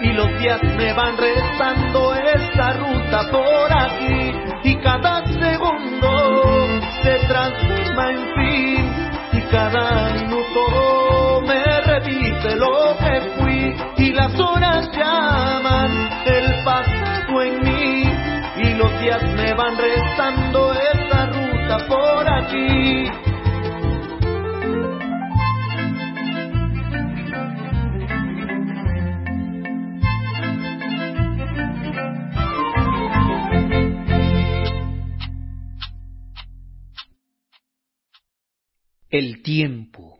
Y 0.00 0.12
los 0.14 0.28
días 0.38 0.62
me 0.78 0.94
van 0.94 1.14
rezando 1.18 2.14
esa 2.14 2.72
ruta 2.78 3.30
por 3.30 3.70
aquí. 3.70 4.32
Y 4.64 4.76
cada 4.76 5.26
segundo 5.26 6.68
se 7.02 7.18
transforma 7.26 8.12
en 8.12 8.22
fin. 8.34 9.10
Y 9.32 9.40
cada 9.50 10.14
minuto 10.14 11.42
me 11.46 11.80
repite 11.82 12.56
lo 12.56 12.96
que 12.96 13.07
ruta 21.26 21.86
por 21.88 22.28
aquí. 22.28 23.08
El 39.10 39.42
tiempo. 39.42 40.18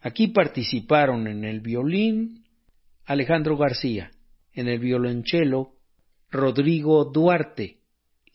Aquí 0.00 0.28
participaron 0.28 1.26
en 1.26 1.44
el 1.44 1.60
violín 1.60 2.44
Alejandro 3.04 3.56
García, 3.56 4.10
en 4.52 4.68
el 4.68 4.78
violonchelo 4.78 5.74
Rodrigo 6.30 7.04
Duarte 7.04 7.85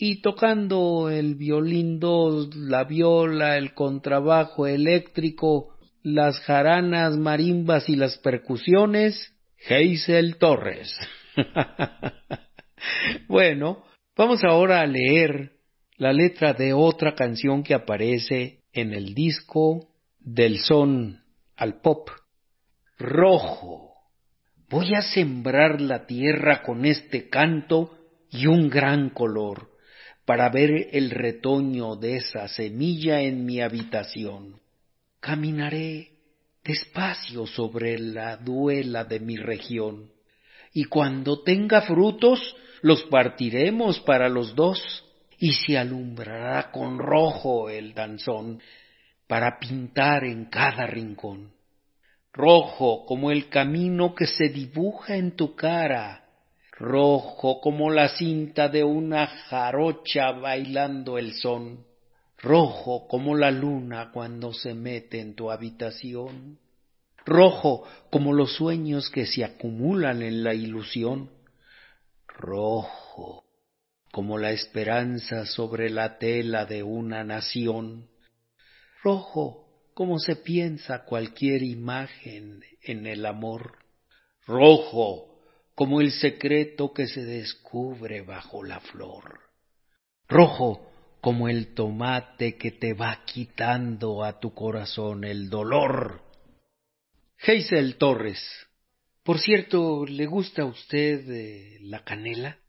y 0.03 0.19
tocando 0.19 1.11
el 1.11 1.35
violín 1.35 1.99
dos, 1.99 2.55
la 2.55 2.85
viola, 2.85 3.55
el 3.57 3.75
contrabajo 3.75 4.65
eléctrico, 4.65 5.75
las 6.01 6.39
jaranas, 6.39 7.17
marimbas 7.17 7.87
y 7.87 7.95
las 7.95 8.17
percusiones, 8.17 9.31
Geisel 9.57 10.37
Torres. 10.37 10.91
bueno, 13.27 13.83
vamos 14.17 14.43
ahora 14.43 14.81
a 14.81 14.87
leer 14.87 15.51
la 15.97 16.13
letra 16.13 16.53
de 16.53 16.73
otra 16.73 17.13
canción 17.13 17.61
que 17.61 17.75
aparece 17.75 18.61
en 18.73 18.93
el 18.93 19.13
disco 19.13 19.89
del 20.19 20.57
son 20.57 21.21
al 21.55 21.79
pop. 21.79 22.09
Rojo. 22.97 23.93
Voy 24.67 24.95
a 24.95 25.03
sembrar 25.03 25.79
la 25.79 26.07
tierra 26.07 26.63
con 26.63 26.85
este 26.87 27.29
canto 27.29 27.99
y 28.31 28.47
un 28.47 28.67
gran 28.67 29.11
color 29.11 29.70
para 30.25 30.49
ver 30.49 30.89
el 30.91 31.09
retoño 31.09 31.95
de 31.95 32.17
esa 32.17 32.47
semilla 32.47 33.21
en 33.21 33.45
mi 33.45 33.61
habitación. 33.61 34.59
Caminaré 35.19 36.09
despacio 36.63 37.47
sobre 37.47 37.97
la 37.99 38.37
duela 38.37 39.03
de 39.03 39.19
mi 39.19 39.37
región, 39.37 40.11
y 40.73 40.85
cuando 40.85 41.41
tenga 41.41 41.81
frutos 41.81 42.55
los 42.81 43.03
partiremos 43.03 43.99
para 44.01 44.29
los 44.29 44.55
dos, 44.55 45.05
y 45.37 45.53
se 45.53 45.77
alumbrará 45.77 46.71
con 46.71 46.99
rojo 46.99 47.69
el 47.69 47.95
danzón 47.95 48.61
para 49.27 49.57
pintar 49.59 50.23
en 50.23 50.45
cada 50.45 50.85
rincón. 50.85 51.51
Rojo 52.31 53.05
como 53.05 53.31
el 53.31 53.49
camino 53.49 54.13
que 54.13 54.27
se 54.27 54.49
dibuja 54.49 55.15
en 55.15 55.35
tu 55.35 55.55
cara, 55.55 56.20
rojo 56.81 57.61
como 57.61 57.91
la 57.91 58.09
cinta 58.09 58.67
de 58.67 58.83
una 58.83 59.27
jarocha 59.27 60.31
bailando 60.31 61.19
el 61.19 61.33
son 61.35 61.85
rojo 62.39 63.07
como 63.07 63.35
la 63.35 63.51
luna 63.51 64.09
cuando 64.11 64.51
se 64.51 64.73
mete 64.73 65.19
en 65.19 65.35
tu 65.35 65.51
habitación, 65.51 66.57
rojo 67.23 67.83
como 68.09 68.33
los 68.33 68.55
sueños 68.55 69.11
que 69.11 69.27
se 69.27 69.43
acumulan 69.43 70.23
en 70.23 70.43
la 70.43 70.55
ilusión, 70.55 71.29
rojo 72.27 73.45
como 74.11 74.39
la 74.39 74.51
esperanza 74.51 75.45
sobre 75.45 75.91
la 75.91 76.17
tela 76.17 76.65
de 76.65 76.81
una 76.81 77.23
nación, 77.23 78.09
rojo 79.03 79.67
como 79.93 80.17
se 80.17 80.35
piensa 80.35 81.05
cualquier 81.05 81.61
imagen 81.61 82.63
en 82.81 83.05
el 83.05 83.25
amor, 83.27 83.77
rojo 84.47 85.30
como 85.75 86.01
el 86.01 86.11
secreto 86.11 86.93
que 86.93 87.07
se 87.07 87.23
descubre 87.23 88.21
bajo 88.21 88.63
la 88.63 88.79
flor, 88.79 89.39
rojo 90.27 90.91
como 91.21 91.47
el 91.47 91.73
tomate 91.73 92.57
que 92.57 92.71
te 92.71 92.93
va 92.93 93.23
quitando 93.25 94.23
a 94.23 94.39
tu 94.39 94.53
corazón 94.53 95.23
el 95.23 95.49
dolor. 95.49 96.21
Geisel 97.37 97.97
Torres. 97.97 98.39
Por 99.23 99.39
cierto, 99.39 100.05
¿le 100.05 100.25
gusta 100.25 100.63
a 100.63 100.65
usted 100.65 101.29
eh, 101.29 101.77
la 101.81 102.03
canela? 102.03 102.59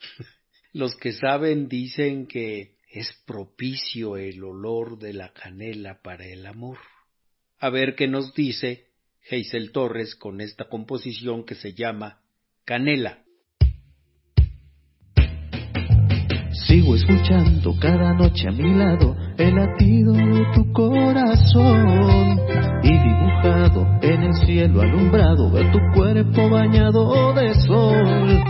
Los 0.72 0.96
que 0.96 1.12
saben 1.12 1.68
dicen 1.68 2.26
que 2.26 2.78
es 2.90 3.12
propicio 3.26 4.16
el 4.16 4.42
olor 4.42 4.98
de 4.98 5.12
la 5.12 5.32
canela 5.32 6.00
para 6.02 6.26
el 6.26 6.46
amor. 6.46 6.78
A 7.58 7.70
ver 7.70 7.94
qué 7.94 8.08
nos 8.08 8.34
dice 8.34 8.88
Geisel 9.22 9.70
Torres 9.70 10.16
con 10.16 10.40
esta 10.40 10.68
composición 10.68 11.44
que 11.44 11.54
se 11.54 11.74
llama 11.74 12.23
Canela. 12.66 13.18
Sigo 16.66 16.94
escuchando 16.94 17.74
cada 17.78 18.14
noche 18.14 18.48
a 18.48 18.52
mi 18.52 18.72
lado 18.74 19.14
el 19.36 19.54
latido 19.54 20.14
de 20.14 20.46
tu 20.54 20.72
corazón 20.72 22.40
y 22.82 22.88
dibujado 22.88 23.86
en 24.00 24.22
el 24.22 24.32
cielo 24.46 24.80
alumbrado 24.80 25.50
veo 25.50 25.70
tu 25.72 25.78
cuerpo 25.94 26.48
bañado 26.48 27.34
de 27.34 27.52
sol. 27.66 28.42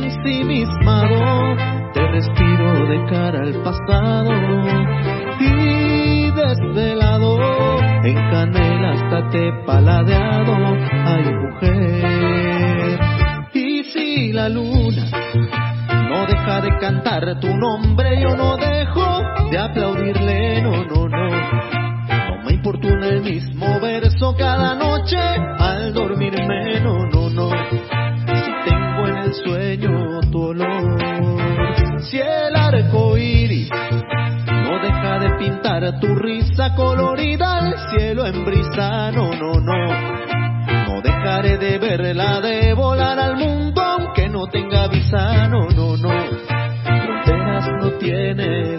Ensimismado 0.00 1.54
te 1.94 2.04
respiro 2.08 2.86
de 2.88 3.04
cara 3.08 3.42
al 3.42 3.62
pasado 3.62 4.32
y 5.38 6.32
desvelado 6.32 7.38
en 8.02 8.14
canela 8.14 8.71
hasta 9.12 9.30
te 9.30 9.52
paladeado. 9.66 10.54
Ay 11.04 11.24
mujer, 11.34 13.00
y 13.52 13.84
si 13.84 14.32
la 14.32 14.48
luna 14.48 15.04
no 16.08 16.26
deja 16.26 16.60
de 16.60 16.78
cantar 16.78 17.40
tu 17.40 17.48
nombre, 17.48 18.20
yo 18.22 18.36
no 18.36 18.56
dejo 18.56 19.22
de 19.50 19.58
aplaudirle, 19.58 20.62
no, 20.62 20.84
no, 20.84 21.08
no. 21.08 21.30
No 21.30 22.42
me 22.44 22.52
importuna 22.52 23.08
el 23.08 23.22
mismo 23.22 23.80
verso 23.80 24.34
cada 24.36 24.74
noche 24.74 25.18
al 25.18 25.92
dormirme, 25.92 26.80
no, 26.80 27.06
no, 27.06 27.28
no. 27.30 27.50
Si 27.50 28.70
tengo 28.70 29.08
en 29.08 29.16
el 29.18 29.34
sueño 29.34 30.20
tu 30.30 30.42
olor, 30.42 32.00
si 32.02 32.18
el 32.18 32.56
arco 32.56 33.16
iris 33.18 33.41
no 34.72 34.78
deja 34.78 35.18
de 35.18 35.30
pintar 35.36 36.00
tu 36.00 36.14
risa 36.14 36.74
colorida 36.74 37.58
al 37.58 37.74
cielo 37.90 38.26
en 38.26 38.42
brisa, 38.44 39.10
no, 39.10 39.30
no, 39.30 39.52
no. 39.60 39.86
No 40.88 41.02
dejaré 41.02 41.58
de 41.58 41.78
verla, 41.78 42.40
de 42.40 42.72
volar 42.72 43.18
al 43.18 43.36
mundo 43.36 43.82
aunque 43.82 44.30
no 44.30 44.46
tenga 44.46 44.88
visa, 44.88 45.46
no, 45.48 45.68
no, 45.68 45.96
no. 45.98 46.10
Fronteras 47.04 47.68
no 47.80 47.90
tiene 47.98 48.78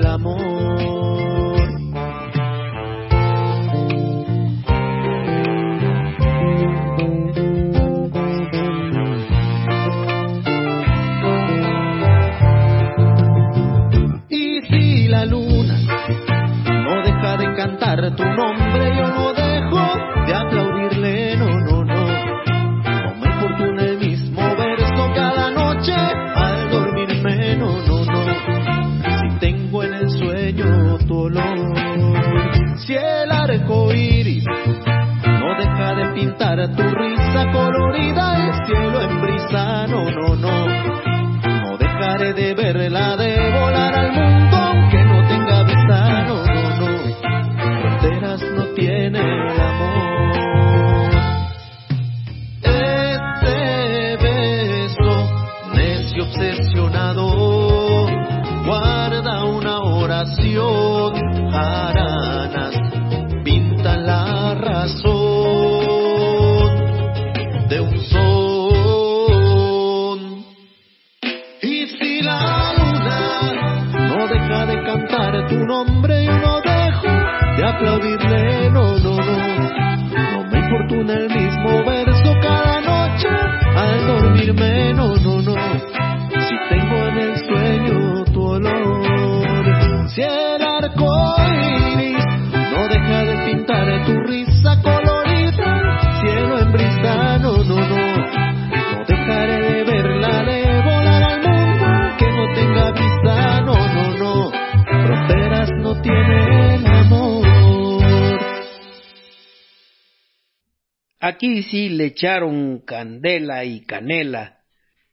le 111.93 112.05
echaron 112.05 112.79
candela 112.79 113.63
y 113.65 113.81
canela. 113.85 114.59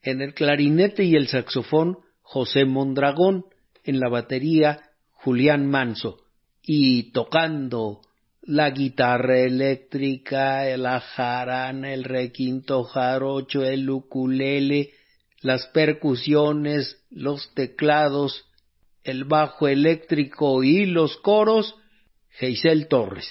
En 0.02 0.20
el 0.20 0.34
clarinete 0.34 1.04
y 1.04 1.14
el 1.14 1.28
saxofón, 1.28 1.98
José 2.22 2.64
Mondragón, 2.64 3.44
en 3.84 4.00
la 4.00 4.08
batería 4.08 4.90
Julián 5.12 5.66
Manso 5.66 6.18
y 6.62 7.12
tocando 7.12 8.00
la 8.42 8.70
guitarra 8.70 9.40
eléctrica, 9.40 10.68
el 10.68 10.86
jarana, 10.86 11.92
el 11.92 12.04
requinto 12.04 12.84
jarocho, 12.84 13.64
el 13.64 13.88
ukulele, 13.88 14.90
las 15.42 15.66
percusiones, 15.68 17.02
los 17.10 17.52
teclados, 17.54 18.46
el 19.04 19.24
bajo 19.24 19.68
eléctrico 19.68 20.62
y 20.62 20.86
los 20.86 21.16
coros, 21.18 21.74
Geisel 22.30 22.88
Torres. 22.88 23.30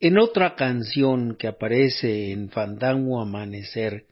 En 0.00 0.16
otra 0.16 0.54
canción 0.54 1.34
que 1.36 1.48
aparece 1.48 2.30
en 2.30 2.50
Fandango 2.50 3.20
Amanecer, 3.20 4.06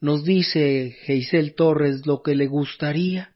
nos 0.00 0.24
dice 0.24 0.96
Geisel 1.02 1.54
Torres 1.54 2.06
lo 2.06 2.22
que 2.22 2.34
le 2.34 2.46
gustaría. 2.46 3.34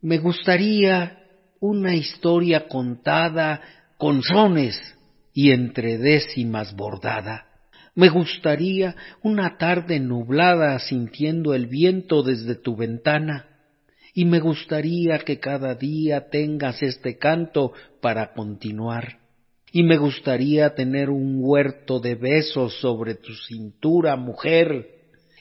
Me 0.00 0.18
gustaría 0.18 1.22
una 1.60 1.94
historia 1.94 2.66
contada 2.66 3.60
con 3.98 4.20
sones 4.24 4.80
y 5.32 5.52
entre 5.52 5.96
décimas 5.96 6.74
bordada. 6.74 7.46
Me 7.94 8.08
gustaría 8.08 8.96
una 9.22 9.58
tarde 9.58 10.00
nublada 10.00 10.76
sintiendo 10.80 11.54
el 11.54 11.68
viento 11.68 12.24
desde 12.24 12.56
tu 12.56 12.74
ventana, 12.74 13.46
y 14.12 14.24
me 14.24 14.40
gustaría 14.40 15.20
que 15.20 15.38
cada 15.38 15.76
día 15.76 16.30
tengas 16.30 16.82
este 16.82 17.16
canto 17.16 17.72
para 18.00 18.32
continuar, 18.32 19.20
y 19.76 19.82
me 19.82 19.98
gustaría 19.98 20.74
tener 20.74 21.10
un 21.10 21.36
huerto 21.38 22.00
de 22.00 22.14
besos 22.14 22.80
sobre 22.80 23.14
tu 23.14 23.34
cintura, 23.34 24.16
mujer, 24.16 24.86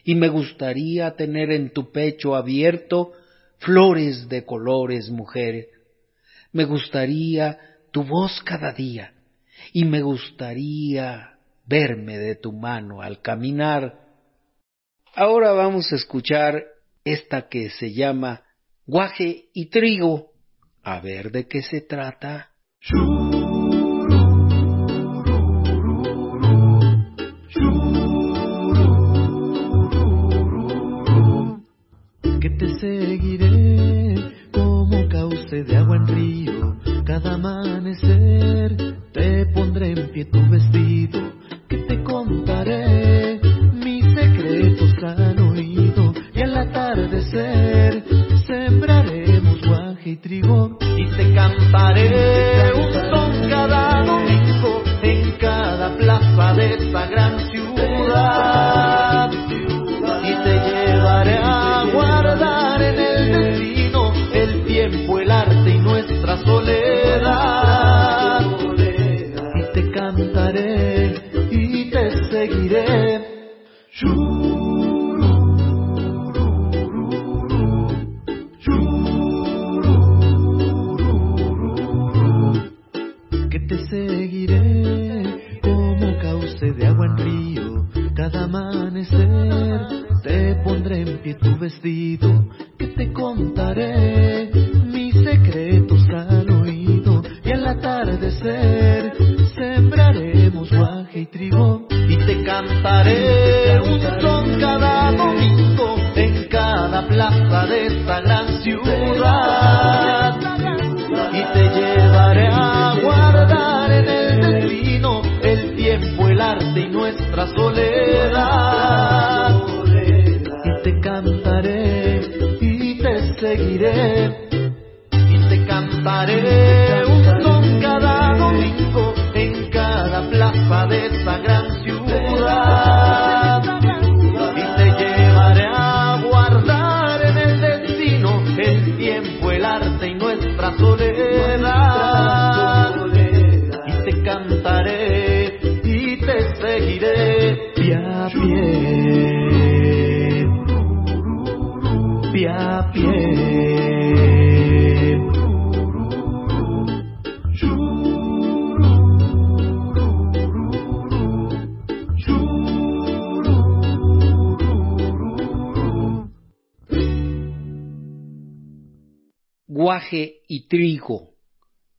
y 0.04 0.14
me 0.14 0.28
gustaría 0.28 1.16
tener 1.16 1.54
en 1.54 1.70
tu 1.70 1.94
pecho 1.94 2.36
abierto 2.36 3.14
flores 3.60 4.28
de 4.28 4.44
colores, 4.44 5.10
mujer, 5.10 5.70
me 6.52 6.66
gustaría 6.66 7.58
tu 7.94 8.04
voz 8.04 8.42
cada 8.44 8.74
día 8.74 9.14
y 9.72 9.86
me 9.86 10.02
gustaría 10.02 11.40
verme 11.66 12.18
de 12.18 12.36
tu 12.36 12.52
mano 12.52 13.02
al 13.02 13.22
caminar. 13.22 14.02
Ahora 15.16 15.54
vamos 15.54 15.94
a 15.94 15.96
escuchar 15.96 16.62
esta 17.06 17.48
que 17.48 17.70
se 17.70 17.94
llama 17.94 18.44
Guaje 18.86 19.46
y 19.54 19.68
Trigo. 19.68 20.34
A 20.84 21.00
ver 21.00 21.32
de 21.32 21.48
qué 21.48 21.62
se 21.62 21.80
trata. 21.80 22.52
Cada 37.16 37.36
amanecer 37.36 38.76
te 39.14 39.46
pondré 39.54 39.92
en 39.92 40.12
pie 40.12 40.26
tu 40.26 40.50
vestido, 40.50 41.22
que 41.70 41.78
te 41.78 42.04
contaré 42.04 43.40
mis 43.74 44.04
secretos 44.14 44.94
al 45.02 45.40
oído 45.40 46.14
y 46.34 46.42
al 46.42 46.58
atardecer 46.58 48.04
sembraremos 48.46 49.62
guaje 49.66 50.10
y 50.10 50.18
trigo 50.18 50.78
y 50.82 51.06
te 51.16 51.34
cantaré 51.34 52.74
un 52.74 52.94
son 52.94 53.50
cada 53.50 54.04
domingo 54.04 54.84
en 55.02 55.38
cada 55.38 55.96
plaza 55.96 56.54
de 56.54 56.74
esta 56.74 57.08
gran 57.08 57.40
ciudad 57.50 58.95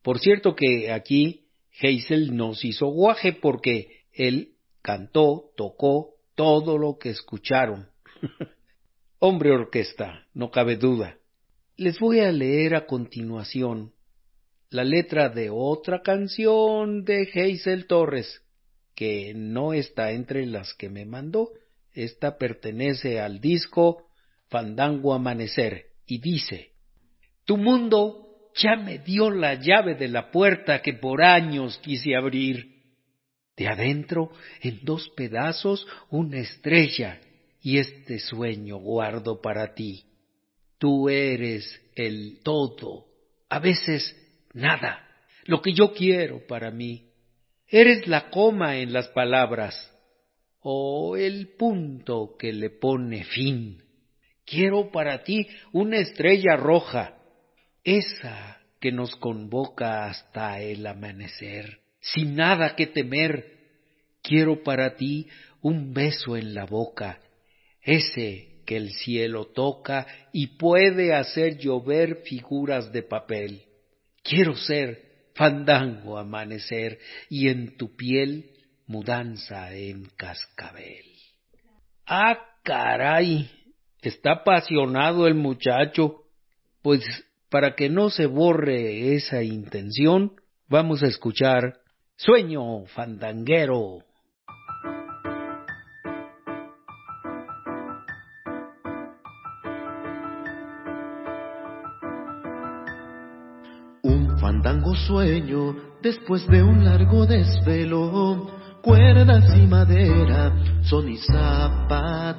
Por 0.07 0.19
cierto 0.19 0.55
que 0.55 0.93
aquí 0.93 1.49
Heisel 1.81 2.33
nos 2.33 2.63
hizo 2.63 2.87
guaje 2.87 3.33
porque 3.33 4.05
él 4.13 4.53
cantó, 4.81 5.51
tocó 5.57 6.13
todo 6.33 6.77
lo 6.77 6.97
que 6.97 7.09
escucharon. 7.09 7.89
Hombre 9.19 9.51
orquesta, 9.51 10.25
no 10.33 10.49
cabe 10.49 10.77
duda. 10.77 11.17
Les 11.75 11.99
voy 11.99 12.21
a 12.21 12.31
leer 12.31 12.75
a 12.75 12.85
continuación 12.85 13.91
la 14.69 14.85
letra 14.85 15.27
de 15.27 15.49
otra 15.49 16.01
canción 16.01 17.03
de 17.03 17.29
Heisel 17.33 17.85
Torres, 17.85 18.43
que 18.95 19.33
no 19.35 19.73
está 19.73 20.13
entre 20.13 20.45
las 20.45 20.73
que 20.73 20.87
me 20.87 21.05
mandó. 21.05 21.51
Esta 21.91 22.37
pertenece 22.37 23.19
al 23.19 23.41
disco 23.41 24.07
Fandango 24.47 25.13
Amanecer 25.13 25.87
y 26.05 26.19
dice 26.19 26.71
tu 27.43 27.57
mundo 27.57 28.26
ya 28.57 28.75
me 28.75 28.99
dio 28.99 29.29
la 29.29 29.55
llave 29.55 29.95
de 29.95 30.07
la 30.07 30.31
puerta 30.31 30.81
que 30.81 30.93
por 30.93 31.23
años 31.23 31.77
quise 31.79 32.15
abrir. 32.15 32.75
De 33.55 33.67
adentro, 33.67 34.31
en 34.61 34.79
dos 34.83 35.09
pedazos, 35.15 35.87
una 36.09 36.39
estrella, 36.39 37.19
y 37.61 37.79
este 37.79 38.19
sueño 38.19 38.77
guardo 38.77 39.41
para 39.41 39.73
ti. 39.73 40.05
Tú 40.77 41.09
eres 41.09 41.81
el 41.95 42.39
todo, 42.43 43.07
a 43.49 43.59
veces 43.59 44.15
nada, 44.53 45.05
lo 45.45 45.61
que 45.61 45.73
yo 45.73 45.93
quiero 45.93 46.45
para 46.45 46.71
mí. 46.71 47.09
Eres 47.67 48.07
la 48.07 48.29
coma 48.29 48.77
en 48.77 48.93
las 48.93 49.07
palabras, 49.09 49.75
o 50.61 51.17
el 51.17 51.49
punto 51.57 52.35
que 52.37 52.53
le 52.53 52.69
pone 52.69 53.23
fin. 53.25 53.83
Quiero 54.45 54.91
para 54.91 55.23
ti 55.23 55.47
una 55.73 55.97
estrella 55.97 56.55
roja, 56.55 57.16
esa 57.87 58.57
que 58.81 58.91
nos 58.91 59.15
convoca 59.15 60.07
hasta 60.07 60.59
el 60.59 60.85
amanecer, 60.85 61.79
sin 62.01 62.35
nada 62.35 62.75
que 62.75 62.87
temer. 62.87 63.55
Quiero 64.21 64.61
para 64.61 64.97
ti 64.97 65.27
un 65.61 65.93
beso 65.93 66.35
en 66.35 66.53
la 66.53 66.65
boca, 66.65 67.21
ese 67.81 68.61
que 68.65 68.75
el 68.75 68.91
cielo 68.91 69.45
toca 69.45 70.05
y 70.33 70.57
puede 70.57 71.13
hacer 71.15 71.57
llover 71.59 72.23
figuras 72.25 72.91
de 72.91 73.03
papel. 73.03 73.63
Quiero 74.21 74.57
ser 74.57 75.29
fandango 75.33 76.17
amanecer 76.17 76.99
y 77.29 77.47
en 77.47 77.77
tu 77.77 77.95
piel 77.95 78.51
mudanza 78.85 79.73
en 79.73 80.09
cascabel. 80.17 81.05
Ah, 82.05 82.37
caray, 82.63 83.49
está 84.01 84.33
apasionado 84.41 85.25
el 85.25 85.35
muchacho. 85.35 86.25
Pues 86.81 87.01
para 87.49 87.75
que 87.75 87.89
no 87.89 88.09
se 88.09 88.25
borre 88.25 89.15
esa 89.15 89.43
intención, 89.43 90.33
vamos 90.67 91.03
a 91.03 91.07
escuchar 91.07 91.79
Sueño 92.19 92.85
fandanguero. 92.87 93.99
Un 104.01 104.39
fandango 104.39 104.95
sueño 104.95 105.75
después 106.01 106.47
de 106.47 106.63
un 106.63 106.83
largo 106.83 107.27
desvelo, 107.27 108.49
cuerdas 108.81 109.55
y 109.55 109.67
madera, 109.67 110.81
son 110.81 111.09
y 111.09 111.17
zapatear. 111.17 112.36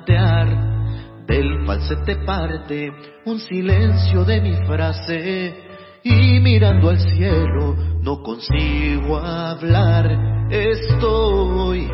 Del 1.78 1.86
falsete 1.86 2.16
parte 2.24 2.92
un 3.24 3.38
silencio 3.38 4.24
de 4.24 4.40
mi 4.40 4.54
frase 4.66 5.54
y 6.02 6.40
mirando 6.40 6.90
al 6.90 6.98
cielo 6.98 7.76
no 8.02 8.20
consigo 8.22 9.16
hablar. 9.18 10.50
Estoy 10.50 11.88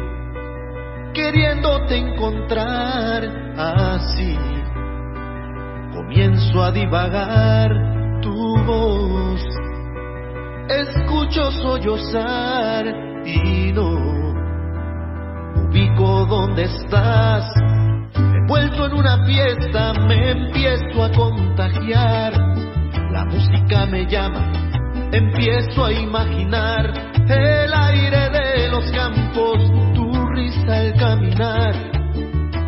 queriéndote 1.12 1.96
encontrar 1.98 3.24
así. 3.58 4.36
Comienzo 5.92 6.62
a 6.62 6.72
divagar 6.72 8.20
tu 8.22 8.56
voz. 8.64 9.42
Escucho 10.68 11.50
sollozar 11.52 12.86
y 13.26 13.70
no 13.72 13.90
ubico 15.56 16.24
dónde 16.26 16.64
estás. 16.64 17.73
Envuelto 18.44 18.84
en 18.84 18.92
una 18.92 19.24
fiesta 19.24 19.94
me 20.06 20.32
empiezo 20.32 21.02
a 21.02 21.10
contagiar. 21.12 22.34
La 23.10 23.24
música 23.24 23.86
me 23.86 24.04
llama, 24.04 24.52
empiezo 25.12 25.86
a 25.86 25.90
imaginar 25.90 26.92
el 27.26 27.72
aire 27.72 28.28
de 28.28 28.68
los 28.68 28.84
campos, 28.90 29.58
tu 29.94 30.12
risa 30.34 30.76
al 30.76 30.94
caminar, 30.94 31.74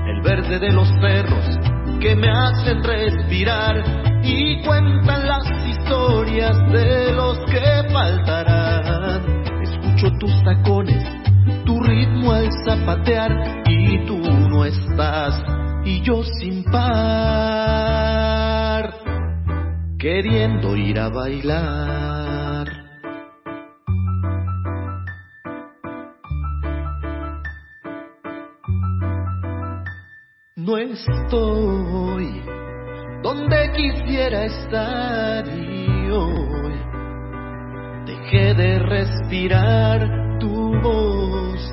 el 0.07 0.23
verde 0.23 0.59
de 0.61 0.73
los 0.73 0.91
perros 0.93 1.45
que 2.01 2.17
me 2.17 2.31
hacen 2.31 2.83
respirar 2.83 3.85
y 4.23 4.63
cuentan 4.63 5.29
las 5.29 5.47
historias 5.69 6.57
de 6.73 7.13
los 7.13 7.39
que 7.51 7.93
faltarán. 7.93 9.43
Escucho 9.61 10.11
tus 10.19 10.43
tacones, 10.43 11.05
tu 11.67 11.79
ritmo 11.83 12.33
al 12.33 12.49
zapatear 12.65 13.63
y 13.69 14.07
tú 14.07 14.17
no 14.49 14.65
estás 14.65 15.66
y 15.87 16.03
yo 16.03 16.23
sin 16.41 16.65
par, 16.65 16.83
queriendo 19.99 20.77
ir 20.77 20.99
a 20.99 21.09
bailar. 21.09 22.67
No 30.57 30.77
estoy 30.77 32.43
donde 33.23 33.71
quisiera 33.77 34.47
estar 34.47 35.47
y 35.47 36.11
hoy 36.11 36.75
dejé 38.07 38.55
de 38.55 38.81
respirar 38.81 40.39
tu 40.41 40.81
voz. 40.83 41.71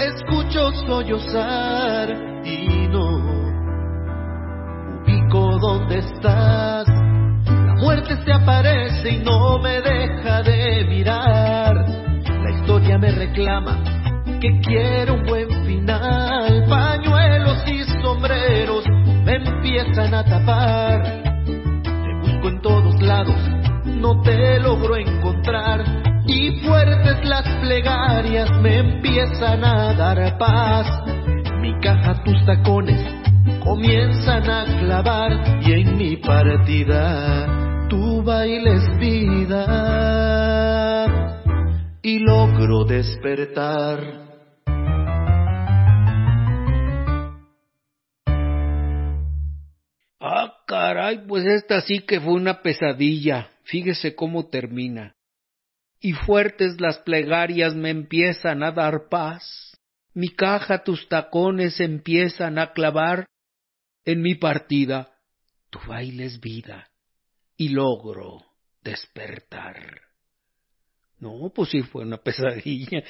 Escucho 0.00 0.72
sollozar 0.86 2.08
y 2.42 2.88
no 2.88 3.06
ubico 5.04 5.58
dónde 5.58 5.98
estás. 5.98 6.86
La 6.86 7.74
muerte 7.74 8.16
se 8.24 8.32
aparece 8.32 9.10
y 9.10 9.18
no 9.18 9.58
me 9.58 9.82
deja 9.82 10.42
de 10.42 10.86
mirar. 10.88 11.74
La 12.26 12.50
historia 12.50 12.96
me 12.96 13.10
reclama 13.10 13.76
que 14.40 14.60
quiero 14.62 15.16
un 15.16 15.22
buen 15.24 15.66
final. 15.66 16.64
Pañuelos 16.66 17.62
y 17.68 17.84
sombreros 18.02 18.84
me 19.22 19.36
empiezan 19.36 20.14
a 20.14 20.24
tapar. 20.24 21.02
Te 21.44 22.14
busco 22.22 22.48
en 22.48 22.62
todos 22.62 23.02
lados, 23.02 23.36
no 23.84 24.22
te 24.22 24.60
logro 24.60 24.96
encontrar. 24.96 25.09
Empiezan 29.30 29.64
a 29.64 29.94
dar 29.94 30.38
paz. 30.38 30.86
Mi 31.60 31.78
caja, 31.80 32.22
tus 32.24 32.44
tacones 32.44 33.00
comienzan 33.62 34.50
a 34.50 34.64
clavar. 34.80 35.62
Y 35.62 35.72
en 35.72 35.96
mi 35.96 36.16
partida, 36.16 37.86
tu 37.88 38.22
bailes 38.22 38.98
vida. 38.98 39.66
Y 42.02 42.18
logro 42.18 42.84
despertar. 42.84 44.00
Ah, 50.22 50.52
caray, 50.66 51.26
pues 51.26 51.44
esta 51.46 51.80
sí 51.82 52.00
que 52.00 52.20
fue 52.20 52.34
una 52.34 52.62
pesadilla. 52.62 53.48
Fíjese 53.64 54.14
cómo 54.14 54.48
termina. 54.48 55.14
Y 56.00 56.12
fuertes 56.14 56.80
las 56.80 56.98
plegarias 56.98 57.74
me 57.74 57.90
empiezan 57.90 58.62
a 58.62 58.72
dar 58.72 59.08
paz. 59.10 59.76
Mi 60.14 60.30
caja 60.30 60.82
tus 60.82 61.08
tacones 61.08 61.78
empiezan 61.78 62.58
a 62.58 62.72
clavar. 62.72 63.26
En 64.06 64.22
mi 64.22 64.34
partida, 64.34 65.12
tu 65.68 65.78
baile 65.86 66.24
es 66.24 66.40
vida. 66.40 66.88
Y 67.56 67.68
logro 67.68 68.42
despertar. 68.82 70.00
No, 71.18 71.52
pues 71.54 71.68
sí 71.68 71.82
fue 71.82 72.02
una 72.04 72.16
pesadilla. 72.22 73.02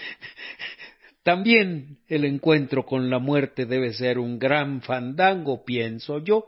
También 1.23 1.99
el 2.09 2.25
encuentro 2.25 2.85
con 2.85 3.09
la 3.09 3.21
muerte 3.21 3.67
debe 3.67 3.93
ser 3.93 4.19
un 4.19 4.39
gran 4.39 4.83
fandango, 4.83 5.65
pienso 5.65 6.19
yo. 6.19 6.45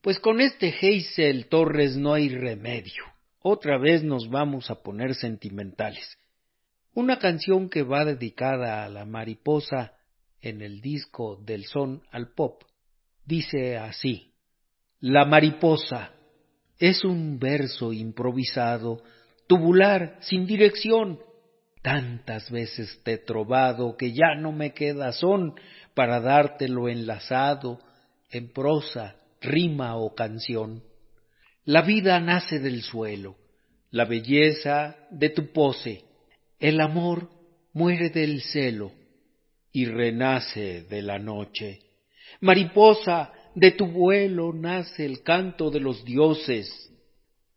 Pues 0.00 0.18
con 0.18 0.40
este 0.40 0.74
Heisel 0.80 1.46
Torres 1.46 1.96
no 1.96 2.14
hay 2.14 2.28
remedio. 2.28 3.04
Otra 3.48 3.78
vez 3.78 4.02
nos 4.02 4.28
vamos 4.28 4.72
a 4.72 4.82
poner 4.82 5.14
sentimentales. 5.14 6.18
Una 6.94 7.20
canción 7.20 7.68
que 7.68 7.84
va 7.84 8.04
dedicada 8.04 8.84
a 8.84 8.88
la 8.88 9.04
mariposa 9.04 9.92
en 10.40 10.62
el 10.62 10.80
disco 10.80 11.36
del 11.46 11.64
son 11.64 12.02
al 12.10 12.34
pop 12.34 12.64
dice 13.24 13.76
así. 13.76 14.32
La 14.98 15.24
mariposa 15.26 16.10
es 16.80 17.04
un 17.04 17.38
verso 17.38 17.92
improvisado, 17.92 19.00
tubular, 19.46 20.18
sin 20.22 20.44
dirección. 20.44 21.20
Tantas 21.82 22.50
veces 22.50 23.00
te 23.04 23.12
he 23.12 23.18
trovado 23.18 23.96
que 23.96 24.12
ya 24.12 24.34
no 24.36 24.50
me 24.50 24.74
queda 24.74 25.12
son 25.12 25.54
para 25.94 26.18
dártelo 26.18 26.88
enlazado 26.88 27.78
en 28.28 28.52
prosa, 28.52 29.14
rima 29.40 29.94
o 29.94 30.16
canción. 30.16 30.82
La 31.66 31.82
vida 31.82 32.20
nace 32.20 32.60
del 32.60 32.82
suelo, 32.82 33.34
la 33.90 34.04
belleza 34.04 34.94
de 35.10 35.30
tu 35.30 35.52
pose, 35.52 36.04
el 36.60 36.80
amor 36.80 37.28
muere 37.72 38.10
del 38.10 38.40
celo 38.40 38.92
y 39.72 39.86
renace 39.86 40.82
de 40.82 41.02
la 41.02 41.18
noche. 41.18 41.80
Mariposa, 42.40 43.32
de 43.56 43.72
tu 43.72 43.88
vuelo 43.88 44.52
nace 44.52 45.04
el 45.04 45.24
canto 45.24 45.68
de 45.72 45.80
los 45.80 46.04
dioses. 46.04 46.70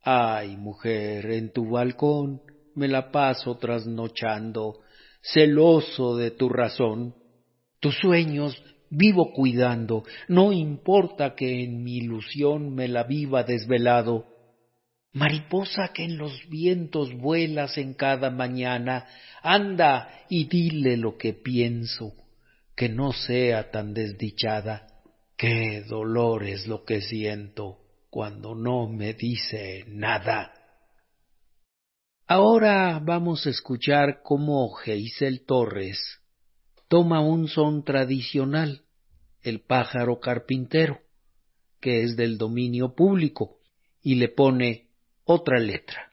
Ay, 0.02 0.58
mujer, 0.58 1.30
en 1.30 1.54
tu 1.54 1.70
balcón 1.70 2.42
me 2.74 2.88
la 2.88 3.12
paso 3.12 3.58
trasnochando, 3.58 4.80
celoso 5.22 6.18
de 6.18 6.32
tu 6.32 6.50
razón. 6.50 7.14
Tus 7.80 7.96
sueños 8.00 8.60
vivo 8.90 9.34
cuidando, 9.34 10.04
no 10.28 10.52
importa 10.52 11.36
que 11.36 11.64
en 11.64 11.84
mi 11.84 11.98
ilusión 11.98 12.74
me 12.74 12.88
la 12.88 13.04
viva 13.04 13.44
desvelado. 13.44 14.26
Mariposa 15.14 15.92
que 15.94 16.04
en 16.04 16.18
los 16.18 16.48
vientos 16.50 17.14
vuelas 17.14 17.78
en 17.78 17.94
cada 17.94 18.30
mañana, 18.30 19.08
anda 19.42 20.26
y 20.30 20.46
dile 20.46 20.98
lo 20.98 21.18
que 21.18 21.34
pienso, 21.34 22.14
que 22.76 22.90
no 22.90 23.12
sea 23.12 23.72
tan 23.72 23.94
desdichada. 23.94 24.88
Qué 25.36 25.84
dolor 25.88 26.44
es 26.44 26.68
lo 26.68 26.84
que 26.84 27.02
siento 27.02 27.80
cuando 28.10 28.56
no 28.56 28.88
me 28.88 29.14
dice 29.14 29.86
nada. 29.88 30.54
Ahora 32.28 33.00
vamos 33.04 33.48
a 33.48 33.50
escuchar 33.50 34.22
cómo 34.22 34.72
Geisel 34.74 35.46
Torres 35.46 36.19
toma 36.90 37.22
un 37.22 37.48
son 37.48 37.84
tradicional 37.84 38.82
El 39.42 39.62
pájaro 39.62 40.20
carpintero, 40.20 41.00
que 41.80 42.04
es 42.04 42.18
del 42.18 42.38
dominio 42.38 42.94
público, 42.94 43.60
y 44.02 44.16
le 44.16 44.28
pone 44.28 44.90
otra 45.24 45.60
letra. 45.60 46.09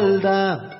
Espalda. 0.00 0.79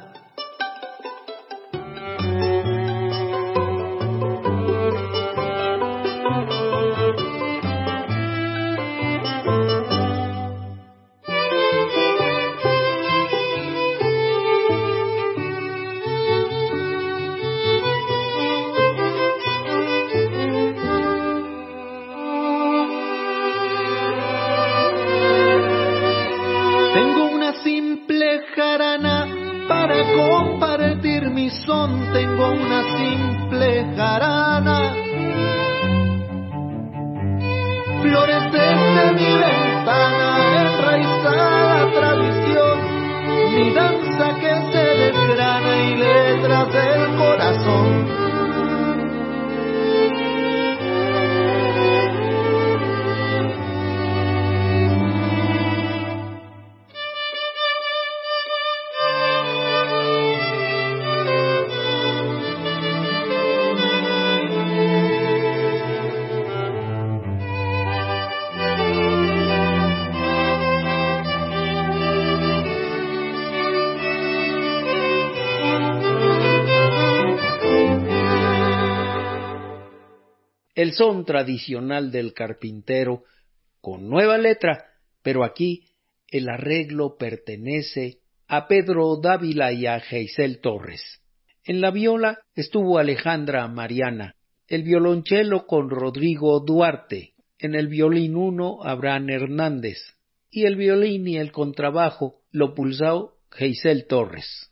Son 80.92 81.24
tradicional 81.24 82.10
del 82.10 82.32
carpintero, 82.32 83.24
con 83.80 84.08
nueva 84.08 84.38
letra, 84.38 84.86
pero 85.22 85.44
aquí 85.44 85.84
el 86.28 86.48
arreglo 86.48 87.16
pertenece 87.16 88.18
a 88.46 88.66
Pedro 88.66 89.16
Dávila 89.16 89.72
y 89.72 89.86
a 89.86 90.00
Geisel 90.00 90.60
Torres. 90.60 91.20
En 91.64 91.80
la 91.80 91.90
viola 91.90 92.38
estuvo 92.54 92.98
Alejandra 92.98 93.66
Mariana, 93.68 94.34
el 94.66 94.82
violonchelo 94.82 95.66
con 95.66 95.90
Rodrigo 95.90 96.60
Duarte, 96.60 97.34
en 97.58 97.74
el 97.74 97.88
violín 97.88 98.36
uno 98.36 98.82
Abraham 98.82 99.30
Hernández, 99.30 99.98
y 100.50 100.64
el 100.64 100.76
violín 100.76 101.28
y 101.28 101.36
el 101.36 101.52
contrabajo 101.52 102.40
lo 102.50 102.74
pulsó 102.74 103.36
Geisel 103.50 104.06
Torres. 104.06 104.70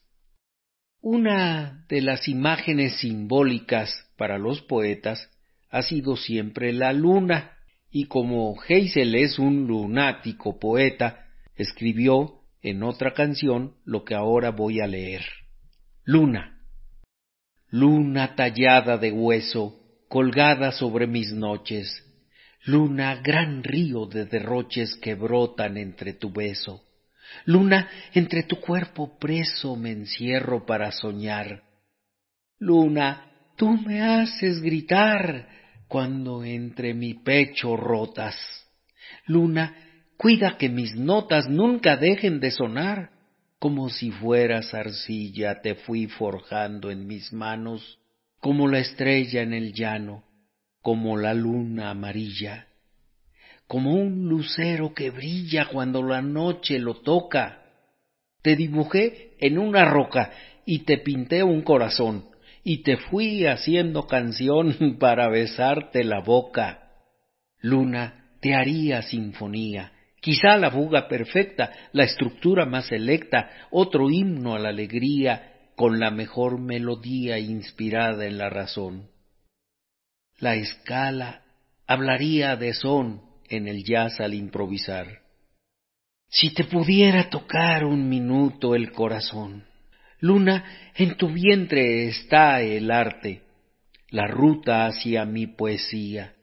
Una 1.01 1.85
de 1.89 2.01
las 2.01 2.27
imágenes 2.27 2.99
simbólicas 3.01 3.93
para 4.17 4.39
los 4.39 4.63
poetas 4.63 5.31
ha 5.71 5.83
sido 5.83 6.17
siempre 6.17 6.73
la 6.73 6.93
luna, 6.93 7.57
y 7.91 8.07
como 8.07 8.57
Heysel 8.67 9.15
es 9.15 9.39
un 9.39 9.67
lunático 9.67 10.59
poeta, 10.59 11.27
escribió 11.57 12.41
en 12.63 12.83
otra 12.83 13.15
canción 13.15 13.75
lo 13.85 14.05
que 14.05 14.15
ahora 14.15 14.51
voy 14.51 14.81
a 14.81 14.87
leer. 14.87 15.25
Luna. 16.05 16.59
Luna 17.71 18.35
tallada 18.35 18.97
de 18.97 19.13
hueso, 19.13 19.79
colgada 20.09 20.73
sobre 20.73 21.07
mis 21.07 21.33
noches, 21.33 22.05
luna 22.65 23.17
gran 23.17 23.63
río 23.63 24.07
de 24.07 24.25
derroches 24.25 24.95
que 24.97 25.15
brotan 25.15 25.77
entre 25.77 26.15
tu 26.15 26.31
beso. 26.31 26.83
Luna, 27.45 27.89
entre 28.15 28.43
tu 28.43 28.57
cuerpo 28.61 29.19
preso 29.19 29.77
me 29.77 29.91
encierro 29.93 30.65
para 30.65 30.93
soñar. 30.93 31.63
Luna, 32.59 33.31
tú 33.57 33.71
me 33.71 34.01
haces 34.01 34.61
gritar, 34.61 35.49
cuando 35.89 36.45
entre 36.45 36.95
mi 36.95 37.15
pecho 37.15 37.77
rotas. 37.77 38.37
Luna, 39.27 39.75
cuida 40.17 40.57
que 40.59 40.69
mis 40.69 40.95
notas 40.95 41.49
nunca 41.49 41.97
dejen 41.97 42.41
de 42.41 42.51
sonar. 42.51 43.11
Como 43.59 43.89
si 43.89 44.13
fueras 44.13 44.73
arcilla 44.73 45.61
te 45.63 45.75
fui 45.75 46.07
forjando 46.07 46.93
en 46.93 47.09
mis 47.09 47.33
manos, 47.33 47.99
como 48.39 48.69
la 48.69 48.79
estrella 48.79 49.43
en 49.43 49.53
el 49.53 49.73
llano, 49.73 50.23
como 50.81 51.17
la 51.17 51.35
luna 51.35 51.91
amarilla, 51.91 52.69
como 53.67 53.95
un 53.95 54.29
lucero 54.29 54.95
que 54.95 55.11
brilla 55.11 55.67
cuando 55.73 56.05
la 56.05 56.23
noche 56.23 56.79
lo 56.79 57.01
toca. 57.01 57.65
Te 58.43 58.55
dibujé 58.55 59.35
en 59.41 59.59
una 59.59 59.85
roca 59.87 60.31
y 60.65 60.85
te 60.85 60.99
pinté 60.99 61.43
un 61.43 61.63
corazón 61.63 62.28
y 62.69 62.83
te 62.83 62.99
fui 62.99 63.47
haciendo 63.47 64.07
canción 64.07 64.97
para 65.01 65.31
besarte 65.31 66.05
la 66.05 66.21
boca. 66.21 66.91
Luna, 67.63 68.27
te 68.43 68.55
haría 68.55 69.01
sinfonía, 69.01 69.93
quizá 70.21 70.59
la 70.59 70.71
fuga 70.71 71.09
perfecta, 71.09 71.73
la 71.93 72.05
estructura 72.05 72.67
más 72.67 72.89
selecta, 72.89 73.49
otro 73.71 74.11
himno 74.11 74.55
a 74.55 74.59
la 74.59 74.69
alegría, 74.69 75.71
con 75.77 75.99
la 75.99 76.11
mejor 76.11 76.61
melodía 76.61 77.39
inspirada 77.39 78.27
en 78.27 78.37
la 78.37 78.51
razón. 78.51 79.09
La 80.37 80.55
escala 80.55 81.45
hablaría 81.87 82.55
de 82.57 82.75
son 82.75 83.23
en 83.49 83.67
el 83.67 83.83
jazz 83.83 84.21
al 84.21 84.35
improvisar. 84.35 85.23
Si 86.29 86.53
te 86.53 86.65
pudiera 86.65 87.31
tocar 87.31 87.87
un 87.87 88.11
minuto 88.11 88.75
el 88.75 88.93
corazón, 88.93 89.68
Luna, 90.21 90.91
en 90.97 91.17
tu 91.17 91.29
vientre 91.29 92.09
está 92.09 92.61
el 92.61 92.91
arte, 92.91 93.43
la 94.11 94.27
ruta 94.27 94.87
hacia 94.87 95.25
mi 95.25 95.47
poesía. 95.47 96.35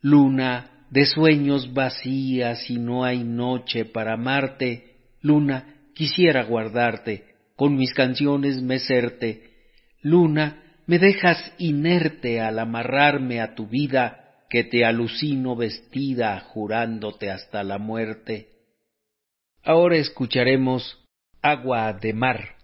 Luna, 0.00 0.86
de 0.90 1.06
sueños 1.06 1.72
vacías 1.72 2.68
y 2.70 2.78
no 2.78 3.04
hay 3.04 3.24
noche 3.24 3.84
para 3.84 4.14
amarte, 4.14 4.96
Luna, 5.20 5.74
quisiera 5.94 6.44
guardarte, 6.44 7.24
con 7.56 7.76
mis 7.76 7.92
canciones 7.94 8.62
mecerte. 8.62 9.50
Luna, 10.02 10.62
me 10.86 10.98
dejas 10.98 11.54
inerte 11.58 12.40
al 12.40 12.58
amarrarme 12.58 13.40
a 13.40 13.54
tu 13.54 13.66
vida, 13.66 14.18
que 14.50 14.64
te 14.64 14.84
alucino 14.84 15.56
vestida 15.56 16.38
jurándote 16.40 17.30
hasta 17.30 17.62
la 17.64 17.78
muerte. 17.78 18.48
Ahora 19.64 19.96
escucharemos 19.96 20.98
Agua 21.40 21.92
de 21.94 22.12
Mar. 22.12 22.61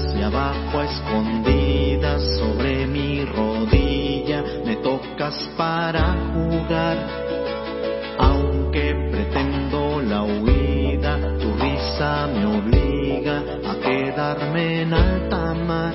Hacia 0.00 0.26
abajo 0.26 0.80
escondida 0.82 2.18
sobre 2.38 2.86
mi 2.86 3.24
rodilla, 3.24 4.42
me 4.64 4.76
tocas 4.76 5.36
para 5.56 6.16
jugar, 6.32 6.96
aunque 8.18 8.94
pretendo 9.10 10.00
la 10.00 10.22
huida, 10.22 11.18
tu 11.38 11.52
risa 11.62 12.28
me 12.34 12.46
obliga 12.46 13.42
a 13.70 13.74
quedarme 13.80 14.82
en 14.82 14.94
alta 14.94 15.54
mar. 15.54 15.94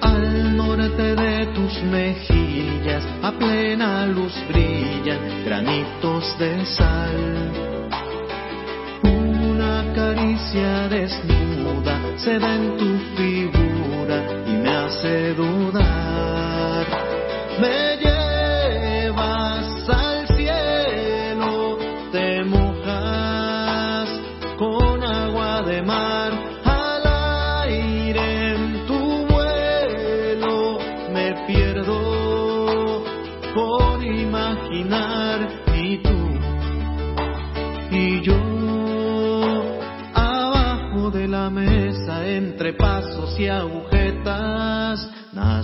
Al 0.00 0.56
norte 0.56 1.14
de 1.14 1.46
tus 1.54 1.82
mejillas, 1.84 3.04
a 3.22 3.30
plena 3.32 4.06
luz 4.06 4.34
brillan 4.48 5.44
granitos 5.44 6.36
de 6.38 6.66
sal. 6.66 7.52
Una 9.04 9.92
caricia 9.94 10.88
desnuda 10.88 11.91
se 12.16 12.38
da 12.38 12.54
en 12.54 12.76
tu 12.76 12.98
figura 13.16 14.24
y 14.46 14.52
me 14.52 14.70
hace 14.70 15.34
dudar. 15.34 16.41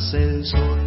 Nace 0.09 0.25
el 0.25 0.45
sol. 0.45 0.79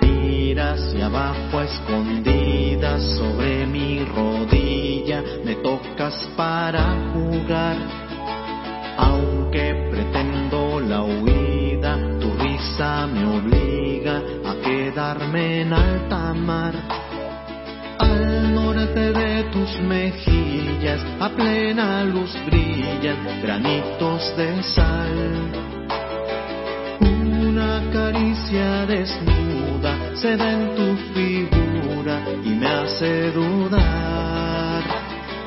Mira 0.00 0.72
hacia 0.72 1.06
abajo 1.06 1.60
escondida 1.60 2.98
sobre 3.16 3.66
mi 3.66 4.04
rodilla, 4.04 5.22
me 5.44 5.56
tocas 5.56 6.14
para 6.36 7.12
jugar 7.12 7.76
aunque 8.98 9.88
pretendo 9.90 10.80
la 10.80 11.02
huida, 11.02 11.96
tu 12.20 12.32
risa 12.34 13.06
me 13.06 13.24
obliga 13.24 14.22
a 14.44 14.54
quedarme 14.62 15.62
en 15.62 15.72
alta 15.72 16.34
mar. 16.34 16.91
Mejillas, 19.82 21.00
a 21.20 21.28
plena 21.28 22.04
luz 22.04 22.32
brillan 22.46 23.40
granitos 23.42 24.36
de 24.36 24.62
sal. 24.62 25.50
Una 27.00 27.82
caricia 27.92 28.86
desnuda 28.86 30.16
se 30.16 30.36
da 30.36 30.52
en 30.52 30.74
tu 30.74 30.96
figura 31.14 32.22
y 32.44 32.50
me 32.50 32.66
hace 32.66 33.30
dudar. 33.32 34.82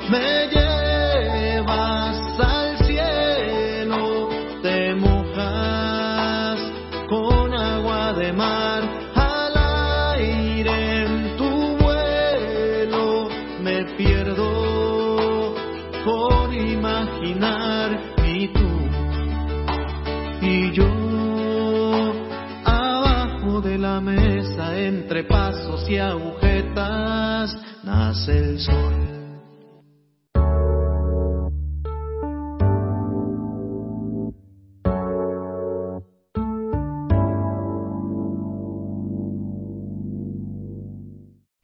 Me 0.09 0.44
y 25.89 25.97
agujetas 25.97 27.55
nace 27.83 28.37
el 28.37 28.59
sol. 28.59 28.93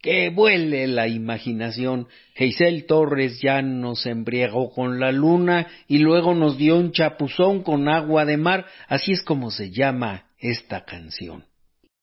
Que 0.01 0.29
vuele 0.29 0.87
la 0.87 1.07
imaginación. 1.07 2.07
Geisel 2.35 2.85
Torres 2.85 3.39
ya 3.41 3.61
nos 3.61 4.05
embriagó 4.05 4.71
con 4.71 4.99
la 4.99 5.11
luna 5.11 5.67
y 5.87 5.99
luego 5.99 6.33
nos 6.33 6.57
dio 6.57 6.77
un 6.77 6.91
chapuzón 6.91 7.63
con 7.63 7.87
agua 7.87 8.25
de 8.25 8.37
mar, 8.37 8.65
así 8.87 9.13
es 9.13 9.21
como 9.21 9.51
se 9.51 9.71
llama 9.71 10.25
esta 10.39 10.85
canción. 10.85 11.50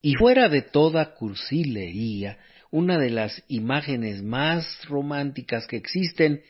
Y 0.01 0.14
fuera 0.14 0.49
de 0.49 0.62
toda 0.62 1.14
cursilería, 1.14 2.38
una 2.70 2.99
de 2.99 3.11
las 3.11 3.42
imágenes 3.49 4.22
más 4.22 4.84
románticas 4.86 5.66
que 5.66 5.76
existen 5.76 6.42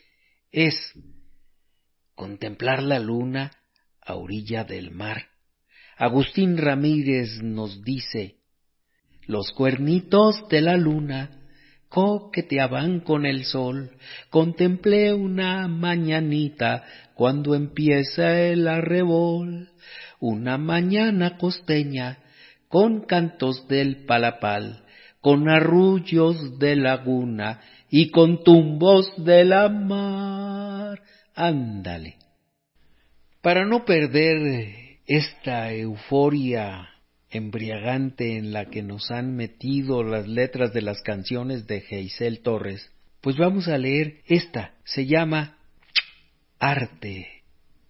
es 0.50 0.74
contemplar 2.14 2.82
la 2.82 2.98
luna 2.98 3.52
a 4.00 4.16
orilla 4.16 4.64
del 4.64 4.90
mar. 4.90 5.28
Agustín 5.96 6.58
Ramírez 6.58 7.42
nos 7.42 7.82
dice, 7.82 8.36
los 9.26 9.52
cuernitos 9.52 10.48
de 10.48 10.60
la 10.60 10.76
luna 10.76 11.38
coqueteaban 11.88 13.00
con 13.00 13.24
el 13.24 13.44
sol. 13.44 13.90
Contemplé 14.30 15.14
una 15.14 15.68
mañanita 15.68 16.84
cuando 17.14 17.54
empieza 17.54 18.40
el 18.40 18.68
arrebol. 18.68 19.70
Una 20.20 20.58
mañana 20.58 21.38
costeña 21.38 22.18
con 22.68 23.00
cantos 23.00 23.66
del 23.68 24.04
palapal, 24.04 24.84
con 25.20 25.48
arrullos 25.48 26.58
de 26.58 26.76
laguna 26.76 27.60
y 27.90 28.10
con 28.10 28.44
tumbos 28.44 29.12
de 29.16 29.44
la 29.44 29.68
mar. 29.68 31.02
Ándale. 31.34 32.16
Para 33.40 33.64
no 33.64 33.84
perder 33.84 34.98
esta 35.06 35.72
euforia 35.72 36.88
embriagante 37.30 38.36
en 38.36 38.52
la 38.52 38.66
que 38.66 38.82
nos 38.82 39.10
han 39.10 39.34
metido 39.36 40.02
las 40.02 40.26
letras 40.26 40.72
de 40.72 40.82
las 40.82 41.02
canciones 41.02 41.66
de 41.66 41.80
Geisel 41.82 42.40
Torres, 42.40 42.90
pues 43.20 43.36
vamos 43.36 43.68
a 43.68 43.78
leer 43.78 44.22
esta. 44.26 44.74
Se 44.84 45.06
llama 45.06 45.58
Arte 46.58 47.42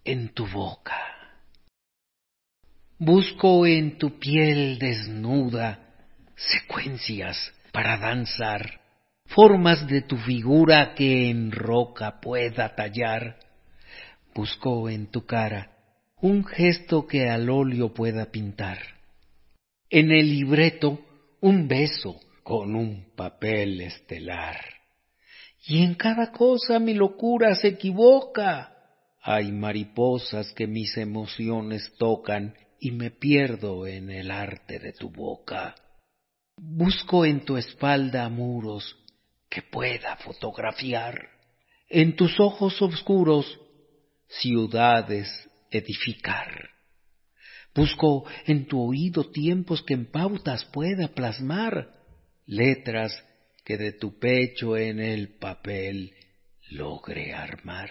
en 0.05 0.29
tu 0.31 0.47
boca. 0.47 1.18
Busco 3.01 3.65
en 3.65 3.97
tu 3.97 4.19
piel 4.19 4.77
desnuda 4.81 5.79
secuencias 6.35 7.55
para 7.71 7.97
danzar, 7.97 8.81
formas 9.27 9.87
de 9.87 10.03
tu 10.03 10.17
figura 10.17 10.95
que 10.97 11.31
en 11.31 11.53
roca 11.53 12.21
pueda 12.21 12.75
tallar. 12.75 13.39
Busco 14.35 14.91
en 14.91 15.07
tu 15.13 15.25
cara 15.27 15.71
un 16.21 16.45
gesto 16.45 17.07
que 17.07 17.29
al 17.29 17.49
óleo 17.49 17.95
pueda 17.95 18.33
pintar 18.33 18.79
en 19.91 20.11
el 20.11 20.29
libreto 20.29 20.99
un 21.41 21.69
beso 21.69 22.19
con 22.43 22.75
un 22.75 23.15
papel 23.15 23.81
estelar. 23.81 24.57
Y 25.67 25.85
en 25.85 25.95
cada 25.95 26.33
cosa 26.33 26.81
mi 26.81 26.95
locura 26.95 27.55
se 27.55 27.69
equivoca. 27.69 28.75
Hay 29.23 29.53
mariposas 29.53 30.53
que 30.53 30.67
mis 30.67 30.97
emociones 30.97 31.93
tocan 31.97 32.55
y 32.81 32.93
me 32.93 33.11
pierdo 33.11 33.87
en 33.87 34.11
el 34.11 34.31
arte 34.31 34.79
de 34.79 34.93
tu 34.93 35.11
boca. 35.11 35.75
Busco 36.57 37.25
en 37.25 37.45
tu 37.45 37.57
espalda 37.57 38.29
muros 38.29 38.97
que 39.49 39.63
pueda 39.63 40.17
fotografiar, 40.17 41.29
en 41.89 42.17
tus 42.17 42.39
ojos 42.39 42.81
oscuros 42.83 43.59
ciudades 44.29 45.29
edificar. 45.71 46.71
Busco 47.75 48.25
en 48.47 48.67
tu 48.67 48.81
oído 48.81 49.31
tiempos 49.31 49.83
que 49.83 49.95
en 49.95 50.07
pautas 50.11 50.65
pueda 50.67 51.09
plasmar, 51.09 51.95
letras 52.47 53.25
que 53.65 53.77
de 53.77 53.93
tu 53.93 54.19
pecho 54.19 54.77
en 54.77 54.99
el 54.99 55.37
papel 55.39 56.15
logre 56.71 57.33
armar. 57.35 57.91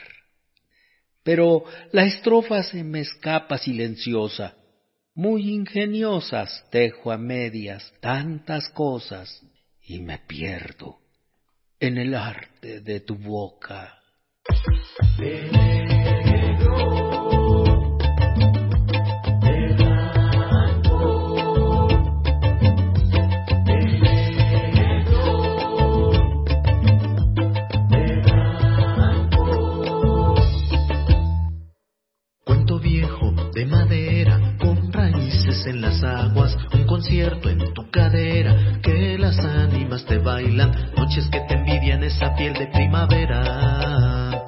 Pero 1.24 1.64
la 1.92 2.06
estrofa 2.06 2.64
se 2.64 2.84
me 2.84 3.02
escapa 3.02 3.58
silenciosa. 3.58 4.56
Muy 5.18 5.50
ingeniosas, 5.50 6.64
tejo 6.70 7.12
a 7.12 7.18
medias 7.18 7.92
tantas 8.00 8.70
cosas 8.70 9.44
y 9.82 10.00
me 10.00 10.20
pierdo 10.20 11.00
en 11.80 11.98
el 11.98 12.14
arte 12.14 12.82
de 12.82 13.00
tu 13.00 13.16
boca. 13.16 13.98
En 35.70 35.82
las 35.82 36.04
aguas, 36.04 36.56
un 36.74 36.86
concierto 36.86 37.50
en 37.50 37.74
tu 37.74 37.90
cadera, 37.90 38.80
que 38.82 39.18
las 39.18 39.38
ánimas 39.40 40.06
te 40.06 40.18
bailan, 40.18 40.72
noches 40.96 41.28
que 41.32 41.42
te 41.42 41.56
envidian 41.56 42.04
esa 42.04 42.34
piel 42.36 42.54
de 42.54 42.68
primavera, 42.68 44.44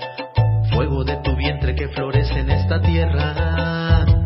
fuego 0.72 1.04
de 1.04 1.18
tu 1.18 1.36
vientre 1.36 1.76
que 1.76 1.90
florece 1.90 2.40
en 2.40 2.50
esta 2.52 2.82
tierra. 2.82 4.19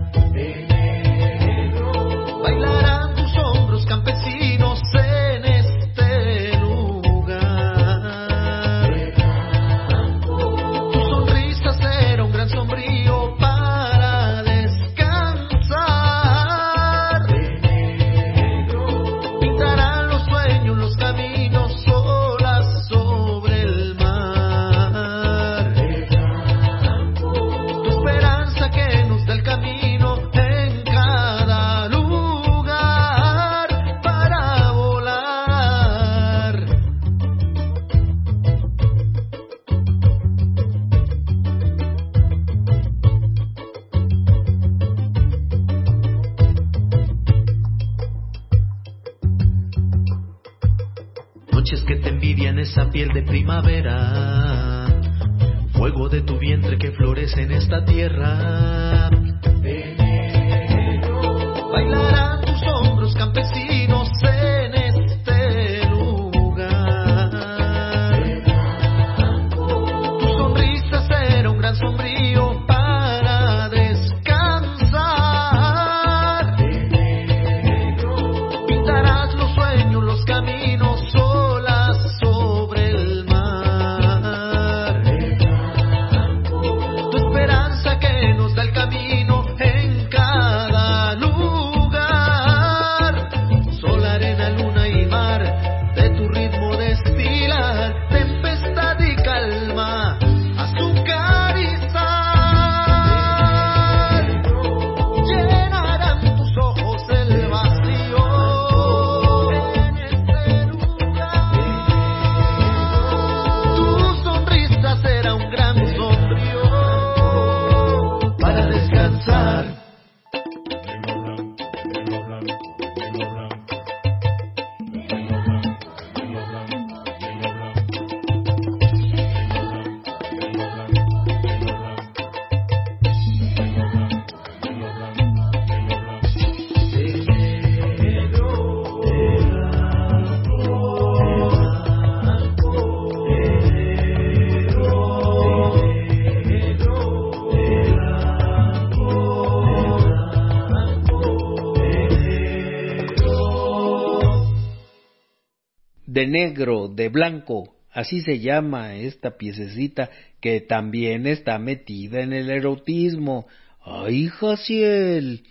De 156.23 156.27
negro, 156.27 156.87
de 156.87 157.09
blanco, 157.09 157.75
así 157.91 158.21
se 158.21 158.39
llama 158.39 158.95
esta 158.95 159.37
piececita 159.37 160.09
que 160.39 160.61
también 160.61 161.27
está 161.27 161.59
metida 161.59 162.21
en 162.21 162.31
el 162.31 162.49
erotismo. 162.49 163.47
¡Ay, 163.83 164.27
Jaciel! 164.27 165.43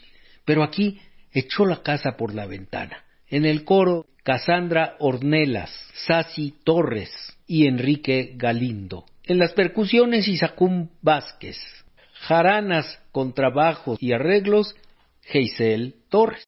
Pero 0.47 0.63
aquí 0.63 0.99
echó 1.31 1.67
la 1.67 1.83
casa 1.83 2.17
por 2.17 2.35
la 2.35 2.47
ventana. 2.47 3.05
En 3.29 3.45
el 3.45 3.65
coro, 3.65 4.07
Casandra 4.23 4.97
Ornelas, 4.99 5.71
Sasi 6.07 6.55
Torres 6.65 7.11
y 7.47 7.67
Enrique 7.67 8.33
Galindo. 8.37 9.05
En 9.25 9.39
las 9.39 9.53
percusiones, 9.53 10.27
Isacum 10.27 10.89
Vázquez. 11.03 11.59
Jaranas, 12.15 12.99
contrabajos 13.11 13.99
y 14.01 14.13
arreglos, 14.13 14.75
Geisel 15.23 15.97
Torres. 16.09 16.45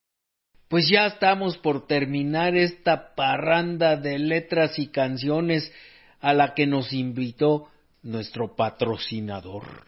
Pues 0.75 0.89
ya 0.89 1.07
estamos 1.07 1.57
por 1.57 1.87
terminar 1.87 2.57
esta 2.57 3.15
parranda 3.15 3.95
de 3.95 4.19
letras 4.19 4.77
y 4.77 4.89
canciones 4.89 5.73
a 6.21 6.33
la 6.33 6.53
que 6.53 6.67
nos 6.67 6.93
invitó 6.93 7.69
nuestro 8.03 8.57
patrocinador. 8.57 9.87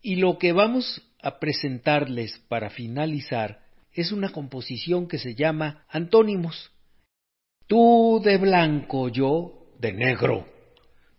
y 0.00 0.14
lo 0.14 0.38
que 0.38 0.52
vamos 0.52 1.02
a 1.20 1.40
presentarles 1.40 2.38
para 2.46 2.70
finalizar 2.70 3.62
es 3.92 4.12
una 4.12 4.28
composición 4.28 5.08
que 5.08 5.18
se 5.18 5.34
llama 5.34 5.84
Antónimos. 5.88 6.70
Tú 7.66 8.22
de 8.24 8.36
blanco, 8.36 9.08
yo 9.08 9.72
de 9.80 9.92
negro. 9.92 10.46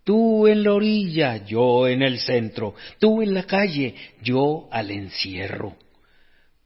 Tú 0.05 0.47
en 0.47 0.63
la 0.63 0.75
orilla, 0.75 1.45
yo 1.45 1.89
en 1.89 2.03
el 2.03 2.19
centro. 2.19 2.73
Tú 2.99 3.21
en 3.21 3.33
la 3.33 3.43
calle, 3.43 3.95
yo 4.21 4.69
al 4.71 4.91
encierro 4.91 5.75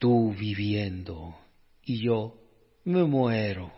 tú 0.04 0.36
viviendo 0.38 1.34
y 1.82 2.04
yo 2.04 2.36
me 2.84 3.06
muero. 3.06 3.72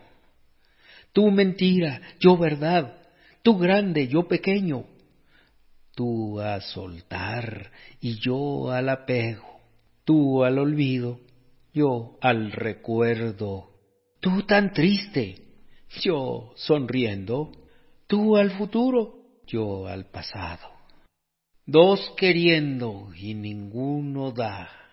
Tú 1.12 1.30
mentira, 1.30 2.02
yo 2.18 2.36
verdad, 2.36 3.00
tú 3.42 3.56
grande, 3.56 4.08
yo 4.08 4.26
pequeño, 4.26 4.86
tú 5.94 6.40
a 6.40 6.60
soltar 6.60 7.70
y 8.00 8.18
yo 8.18 8.72
al 8.72 8.88
apego, 8.88 9.60
tú 10.04 10.42
al 10.42 10.58
olvido, 10.58 11.20
yo 11.72 12.18
al 12.20 12.50
recuerdo, 12.50 13.70
tú 14.18 14.42
tan 14.42 14.72
triste, 14.72 15.44
yo 16.00 16.50
sonriendo, 16.56 17.52
tú 18.08 18.36
al 18.36 18.50
futuro, 18.50 19.14
yo 19.46 19.86
al 19.86 20.06
pasado. 20.06 20.70
Dos 21.66 22.14
queriendo 22.16 23.14
y 23.14 23.34
ninguno 23.34 24.32
da 24.32 24.85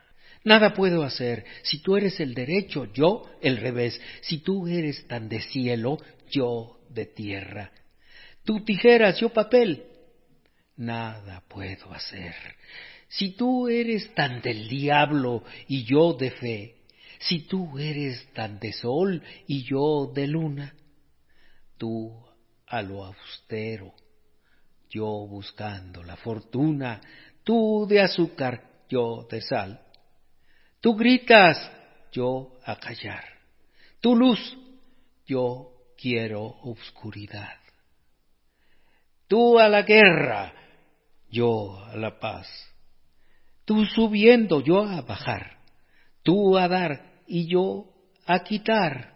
Nada 0.43 0.73
puedo 0.73 1.03
hacer. 1.03 1.45
Si 1.63 1.79
tú 1.79 1.95
eres 1.95 2.19
el 2.19 2.33
derecho, 2.33 2.91
yo 2.93 3.29
el 3.41 3.57
revés. 3.57 3.99
Si 4.21 4.39
tú 4.39 4.67
eres 4.67 5.07
tan 5.07 5.29
de 5.29 5.41
cielo, 5.41 5.99
yo 6.29 6.79
de 6.89 7.05
tierra. 7.05 7.71
Tú 8.43 8.63
tijeras, 8.63 9.19
yo 9.19 9.29
papel. 9.29 9.85
Nada 10.75 11.43
puedo 11.47 11.93
hacer. 11.93 12.35
Si 13.07 13.35
tú 13.35 13.69
eres 13.69 14.13
tan 14.15 14.41
del 14.41 14.67
diablo 14.67 15.43
y 15.67 15.83
yo 15.83 16.13
de 16.13 16.31
fe, 16.31 16.75
si 17.19 17.47
tú 17.47 17.77
eres 17.77 18.27
tan 18.33 18.59
de 18.59 18.73
sol 18.73 19.21
y 19.47 19.63
yo 19.63 20.11
de 20.13 20.27
luna, 20.27 20.73
tú 21.77 22.11
a 22.67 22.81
lo 22.81 23.05
austero, 23.05 23.93
yo 24.89 25.05
buscando 25.27 26.03
la 26.03 26.17
fortuna, 26.17 26.99
tú 27.43 27.85
de 27.87 28.01
azúcar, 28.01 28.69
yo 28.89 29.27
de 29.29 29.41
sal. 29.41 29.79
Tú 30.83 30.97
gritas, 30.97 31.71
yo 32.11 32.59
a 32.65 32.75
callar. 32.75 33.23
Tu 34.01 34.13
luz, 34.17 34.57
yo 35.25 35.71
quiero 35.97 36.43
obscuridad. 36.43 37.55
Tú 39.29 39.59
a 39.59 39.69
la 39.69 39.83
guerra, 39.83 40.53
yo 41.29 41.81
a 41.85 41.95
la 41.95 42.19
paz. 42.19 42.49
Tú 43.63 43.85
subiendo, 43.85 44.59
yo 44.59 44.83
a 44.83 45.01
bajar. 45.03 45.59
Tú 46.21 46.57
a 46.57 46.67
dar 46.67 47.21
y 47.27 47.47
yo 47.47 47.85
a 48.25 48.43
quitar. 48.43 49.13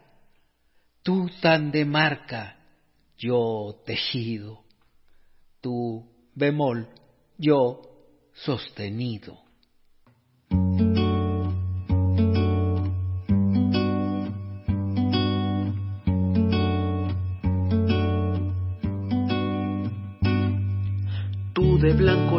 Tú 1.03 1.29
tan 1.41 1.71
de 1.71 1.83
marca, 1.83 2.59
yo 3.17 3.81
tejido. 3.85 4.63
Tú 5.59 6.09
bemol, 6.33 6.87
yo 7.37 7.81
sostenido. 8.31 9.37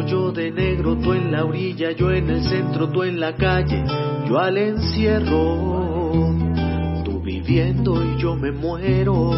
Yo 0.09 0.31
de 0.31 0.51
negro, 0.51 0.97
tú 0.97 1.13
en 1.13 1.31
la 1.31 1.45
orilla, 1.45 1.91
yo 1.91 2.11
en 2.11 2.29
el 2.29 2.43
centro, 2.43 2.89
tú 2.89 3.03
en 3.03 3.19
la 3.19 3.35
calle, 3.35 3.83
yo 4.27 4.39
al 4.39 4.57
encierro. 4.57 6.33
Tú 7.03 7.21
viviendo 7.21 8.03
y 8.03 8.17
yo 8.17 8.35
me 8.35 8.51
muero. 8.51 9.31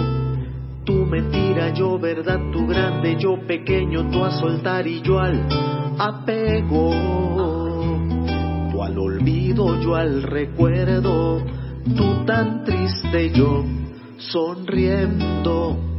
Tú 0.86 1.06
mentira, 1.06 1.74
yo 1.74 2.00
verdad, 2.00 2.40
tú 2.52 2.66
grande, 2.68 3.18
yo 3.20 3.38
pequeño, 3.46 4.10
tú 4.10 4.24
a 4.24 4.32
soltar 4.32 4.88
y 4.88 5.02
yo 5.02 5.20
al 5.20 5.46
apego. 6.00 6.92
Tú 8.72 8.82
al 8.82 8.98
olvido, 8.98 9.80
yo 9.82 9.96
al 9.96 10.24
recuerdo. 10.24 11.44
Tú 11.96 12.26
tan 12.26 12.64
triste, 12.64 13.32
yo 13.32 13.66
sonriendo. 14.18 15.91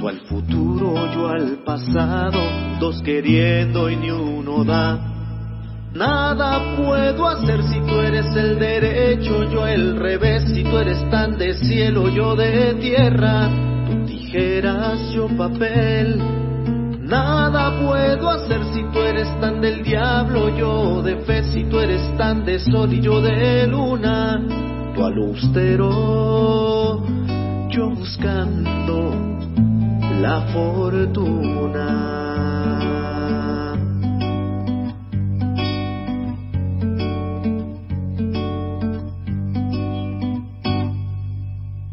Tú 0.00 0.08
al 0.08 0.20
futuro, 0.20 1.12
yo 1.12 1.28
al 1.28 1.58
pasado, 1.62 2.40
dos 2.80 3.02
queriendo 3.02 3.90
y 3.90 3.96
ni 3.96 4.10
uno 4.10 4.64
da. 4.64 4.98
Nada 5.92 6.74
puedo 6.74 7.28
hacer 7.28 7.62
si 7.64 7.80
tú 7.80 8.00
eres 8.00 8.34
el 8.34 8.58
derecho, 8.58 9.44
yo 9.52 9.66
el 9.66 9.98
revés, 9.98 10.44
si 10.54 10.64
tú 10.64 10.78
eres 10.78 10.98
tan 11.10 11.36
de 11.36 11.52
cielo, 11.52 12.08
yo 12.08 12.34
de 12.34 12.76
tierra, 12.80 13.50
tú 13.86 14.06
tijeras, 14.06 15.12
yo 15.12 15.28
papel. 15.36 16.16
Nada 17.02 17.78
puedo 17.84 18.30
hacer 18.30 18.64
si 18.72 18.82
tú 18.94 19.00
eres 19.00 19.28
tan 19.38 19.60
del 19.60 19.82
diablo, 19.82 20.56
yo 20.56 21.02
de 21.02 21.16
fe, 21.26 21.42
si 21.42 21.64
tú 21.64 21.78
eres 21.78 22.16
tan 22.16 22.46
de 22.46 22.58
sol 22.58 22.90
y 22.90 23.02
yo 23.02 23.20
de 23.20 23.66
luna, 23.66 24.40
tú 24.94 25.04
al 25.04 25.14
yo 27.68 27.90
buscando 27.90 29.39
la 30.20 30.42
fortuna. 30.52 31.86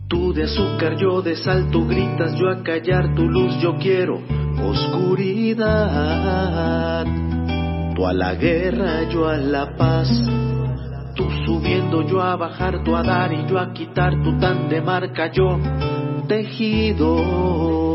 Tú 0.09 0.33
de 0.33 0.43
azúcar, 0.43 0.97
yo 0.97 1.21
de 1.21 1.35
sal, 1.35 1.69
tú 1.71 1.87
gritas, 1.87 2.35
yo 2.35 2.49
a 2.49 2.61
callar 2.63 3.15
tu 3.15 3.23
luz, 3.23 3.59
yo 3.61 3.77
quiero 3.77 4.19
oscuridad. 4.61 5.65
Tú 7.95 8.05
a 8.05 8.13
la 8.13 8.35
guerra, 8.35 9.09
yo 9.09 9.27
a 9.27 9.37
la 9.37 9.75
paz. 9.75 10.09
Tú 11.15 11.23
subiendo, 11.45 12.03
yo 12.03 12.21
a 12.21 12.35
bajar, 12.35 12.83
tú 12.83 12.95
a 12.95 13.01
dar 13.01 13.33
y 13.33 13.47
yo 13.47 13.57
a 13.57 13.73
quitar, 13.73 14.21
tú 14.21 14.37
tan 14.37 14.69
de 14.69 14.81
marca, 14.81 15.31
yo 15.31 15.57
tejido. 16.27 17.86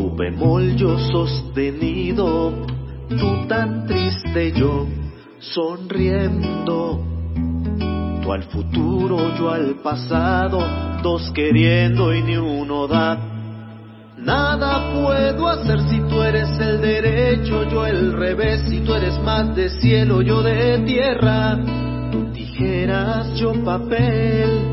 Tu 0.00 0.16
bemol, 0.16 0.76
yo 0.76 0.98
sostenido. 0.98 2.64
Tú 3.10 3.46
tan 3.46 3.86
triste, 3.86 4.50
yo 4.52 4.86
sonriendo. 5.40 7.04
Tú 8.22 8.32
al 8.32 8.44
futuro, 8.44 9.36
yo 9.36 9.50
al 9.50 9.74
pasado, 9.82 10.58
dos 11.02 11.30
queriendo 11.32 12.14
y 12.14 12.22
ni 12.22 12.38
uno 12.38 12.88
da. 12.88 13.18
Nada 14.16 14.90
puedo 14.94 15.48
hacer 15.48 15.80
si 15.90 16.00
tú 16.08 16.22
eres 16.22 16.48
el 16.58 16.80
derecho, 16.80 17.68
yo 17.68 17.84
el 17.84 18.14
revés, 18.14 18.62
si 18.70 18.80
tú 18.80 18.94
eres 18.94 19.20
más 19.20 19.54
de 19.54 19.68
cielo, 19.68 20.22
yo 20.22 20.42
de 20.42 20.78
tierra. 20.78 21.58
Tú 22.10 22.32
tijeras, 22.32 23.38
yo 23.38 23.52
papel. 23.62 24.69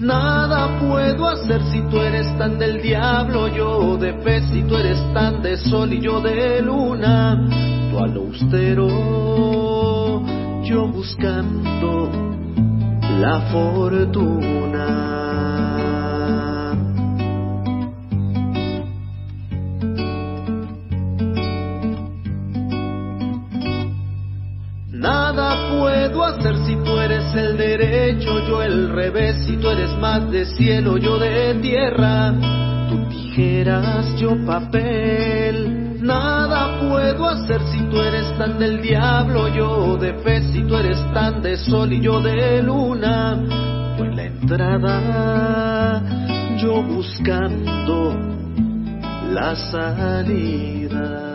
Nada 0.00 0.78
puedo 0.78 1.26
hacer 1.26 1.62
si 1.72 1.80
tú 1.88 1.98
eres 2.00 2.26
tan 2.36 2.58
del 2.58 2.82
diablo, 2.82 3.48
yo 3.48 3.96
de 3.96 4.12
fe, 4.22 4.42
si 4.52 4.62
tú 4.64 4.76
eres 4.76 4.98
tan 5.14 5.40
de 5.42 5.56
sol 5.56 5.92
y 5.92 6.00
yo 6.00 6.20
de 6.20 6.60
luna. 6.60 7.48
Tú 7.90 7.98
al 7.98 8.16
austero, 8.16 8.88
yo 10.62 10.88
buscando 10.88 12.10
la 13.20 13.40
fortuna. 13.52 15.06
Nada 24.92 25.70
puedo 25.70 26.24
hacer 26.24 26.56
si 26.66 26.76
tú 26.76 26.98
eres 26.98 27.34
el 27.34 27.56
yo 28.20 28.62
el 28.62 28.90
revés, 28.90 29.44
si 29.46 29.56
tú 29.56 29.68
eres 29.68 29.90
más 29.98 30.30
de 30.30 30.46
cielo, 30.46 30.96
yo 30.96 31.18
de 31.18 31.54
tierra. 31.54 32.32
Tú 32.88 33.08
tijeras, 33.08 34.16
yo 34.18 34.36
papel. 34.46 36.00
Nada 36.00 36.78
puedo 36.80 37.28
hacer 37.28 37.60
si 37.72 37.80
tú 37.90 38.00
eres 38.00 38.36
tan 38.38 38.58
del 38.58 38.80
diablo, 38.80 39.48
yo 39.48 39.96
de 39.96 40.14
fe, 40.14 40.40
si 40.52 40.62
tú 40.62 40.76
eres 40.76 40.98
tan 41.12 41.42
de 41.42 41.56
sol 41.56 41.92
y 41.92 42.00
yo 42.00 42.20
de 42.20 42.62
luna. 42.62 43.38
Tú 43.96 44.04
en 44.04 44.16
la 44.16 44.24
entrada, 44.24 46.02
yo 46.58 46.82
buscando 46.82 48.14
la 49.32 49.56
salida. 49.56 51.25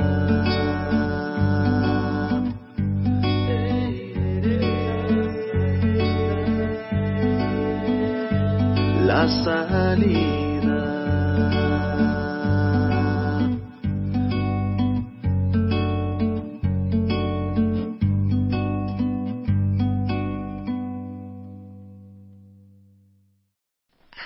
La 9.21 9.27
salida. 9.27 10.81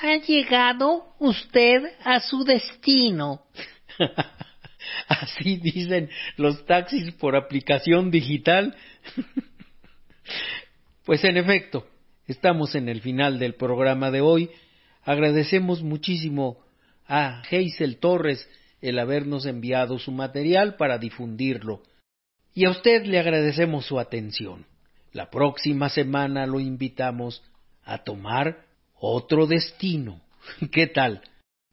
Ha 0.01 0.17
llegado 0.25 1.13
usted 1.19 1.83
a 2.05 2.21
su 2.21 2.45
destino. 2.45 3.41
Así 5.09 5.57
dicen 5.57 6.09
los 6.37 6.65
taxis 6.65 7.11
por 7.15 7.35
aplicación 7.35 8.11
digital. 8.11 8.73
pues 11.05 11.21
en 11.25 11.35
efecto, 11.35 11.85
estamos 12.27 12.75
en 12.75 12.87
el 12.87 13.01
final 13.01 13.39
del 13.39 13.55
programa 13.55 14.09
de 14.09 14.21
hoy. 14.21 14.49
Agradecemos 15.05 15.83
muchísimo 15.83 16.57
a 17.07 17.43
Geisel 17.43 17.97
Torres 17.97 18.49
el 18.81 18.99
habernos 18.99 19.45
enviado 19.45 19.99
su 19.99 20.11
material 20.11 20.75
para 20.75 20.97
difundirlo. 20.97 21.83
Y 22.53 22.65
a 22.65 22.71
usted 22.71 23.05
le 23.05 23.19
agradecemos 23.19 23.85
su 23.85 23.99
atención. 23.99 24.65
La 25.13 25.29
próxima 25.29 25.89
semana 25.89 26.45
lo 26.47 26.59
invitamos 26.59 27.43
a 27.83 28.03
tomar 28.03 28.65
otro 28.95 29.45
destino. 29.47 30.21
¿Qué 30.71 30.87
tal? 30.87 31.21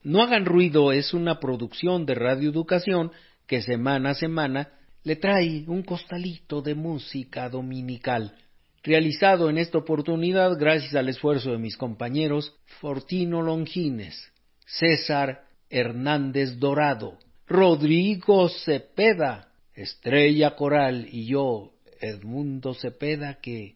No 0.03 0.21
hagan 0.21 0.45
ruido 0.45 0.91
es 0.91 1.13
una 1.13 1.39
producción 1.39 2.05
de 2.05 2.15
Radio 2.15 2.49
Educación 2.49 3.11
que 3.47 3.61
semana 3.61 4.11
a 4.11 4.15
semana 4.15 4.69
le 5.03 5.15
trae 5.15 5.65
un 5.67 5.83
costalito 5.83 6.61
de 6.61 6.75
música 6.75 7.49
dominical, 7.49 8.35
realizado 8.83 9.49
en 9.49 9.57
esta 9.57 9.77
oportunidad 9.77 10.57
gracias 10.59 10.93
al 10.95 11.09
esfuerzo 11.09 11.51
de 11.51 11.57
mis 11.57 11.77
compañeros 11.77 12.53
Fortino 12.81 13.41
Longines, 13.41 14.31
César 14.65 15.45
Hernández 15.69 16.59
Dorado, 16.59 17.17
Rodrigo 17.47 18.49
Cepeda, 18.49 19.47
Estrella 19.73 20.55
Coral 20.55 21.07
y 21.09 21.27
yo, 21.27 21.71
Edmundo 21.99 22.73
Cepeda, 22.73 23.39
que 23.41 23.75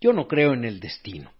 yo 0.00 0.12
no 0.12 0.28
creo 0.28 0.52
en 0.52 0.64
el 0.64 0.80
destino. 0.80 1.32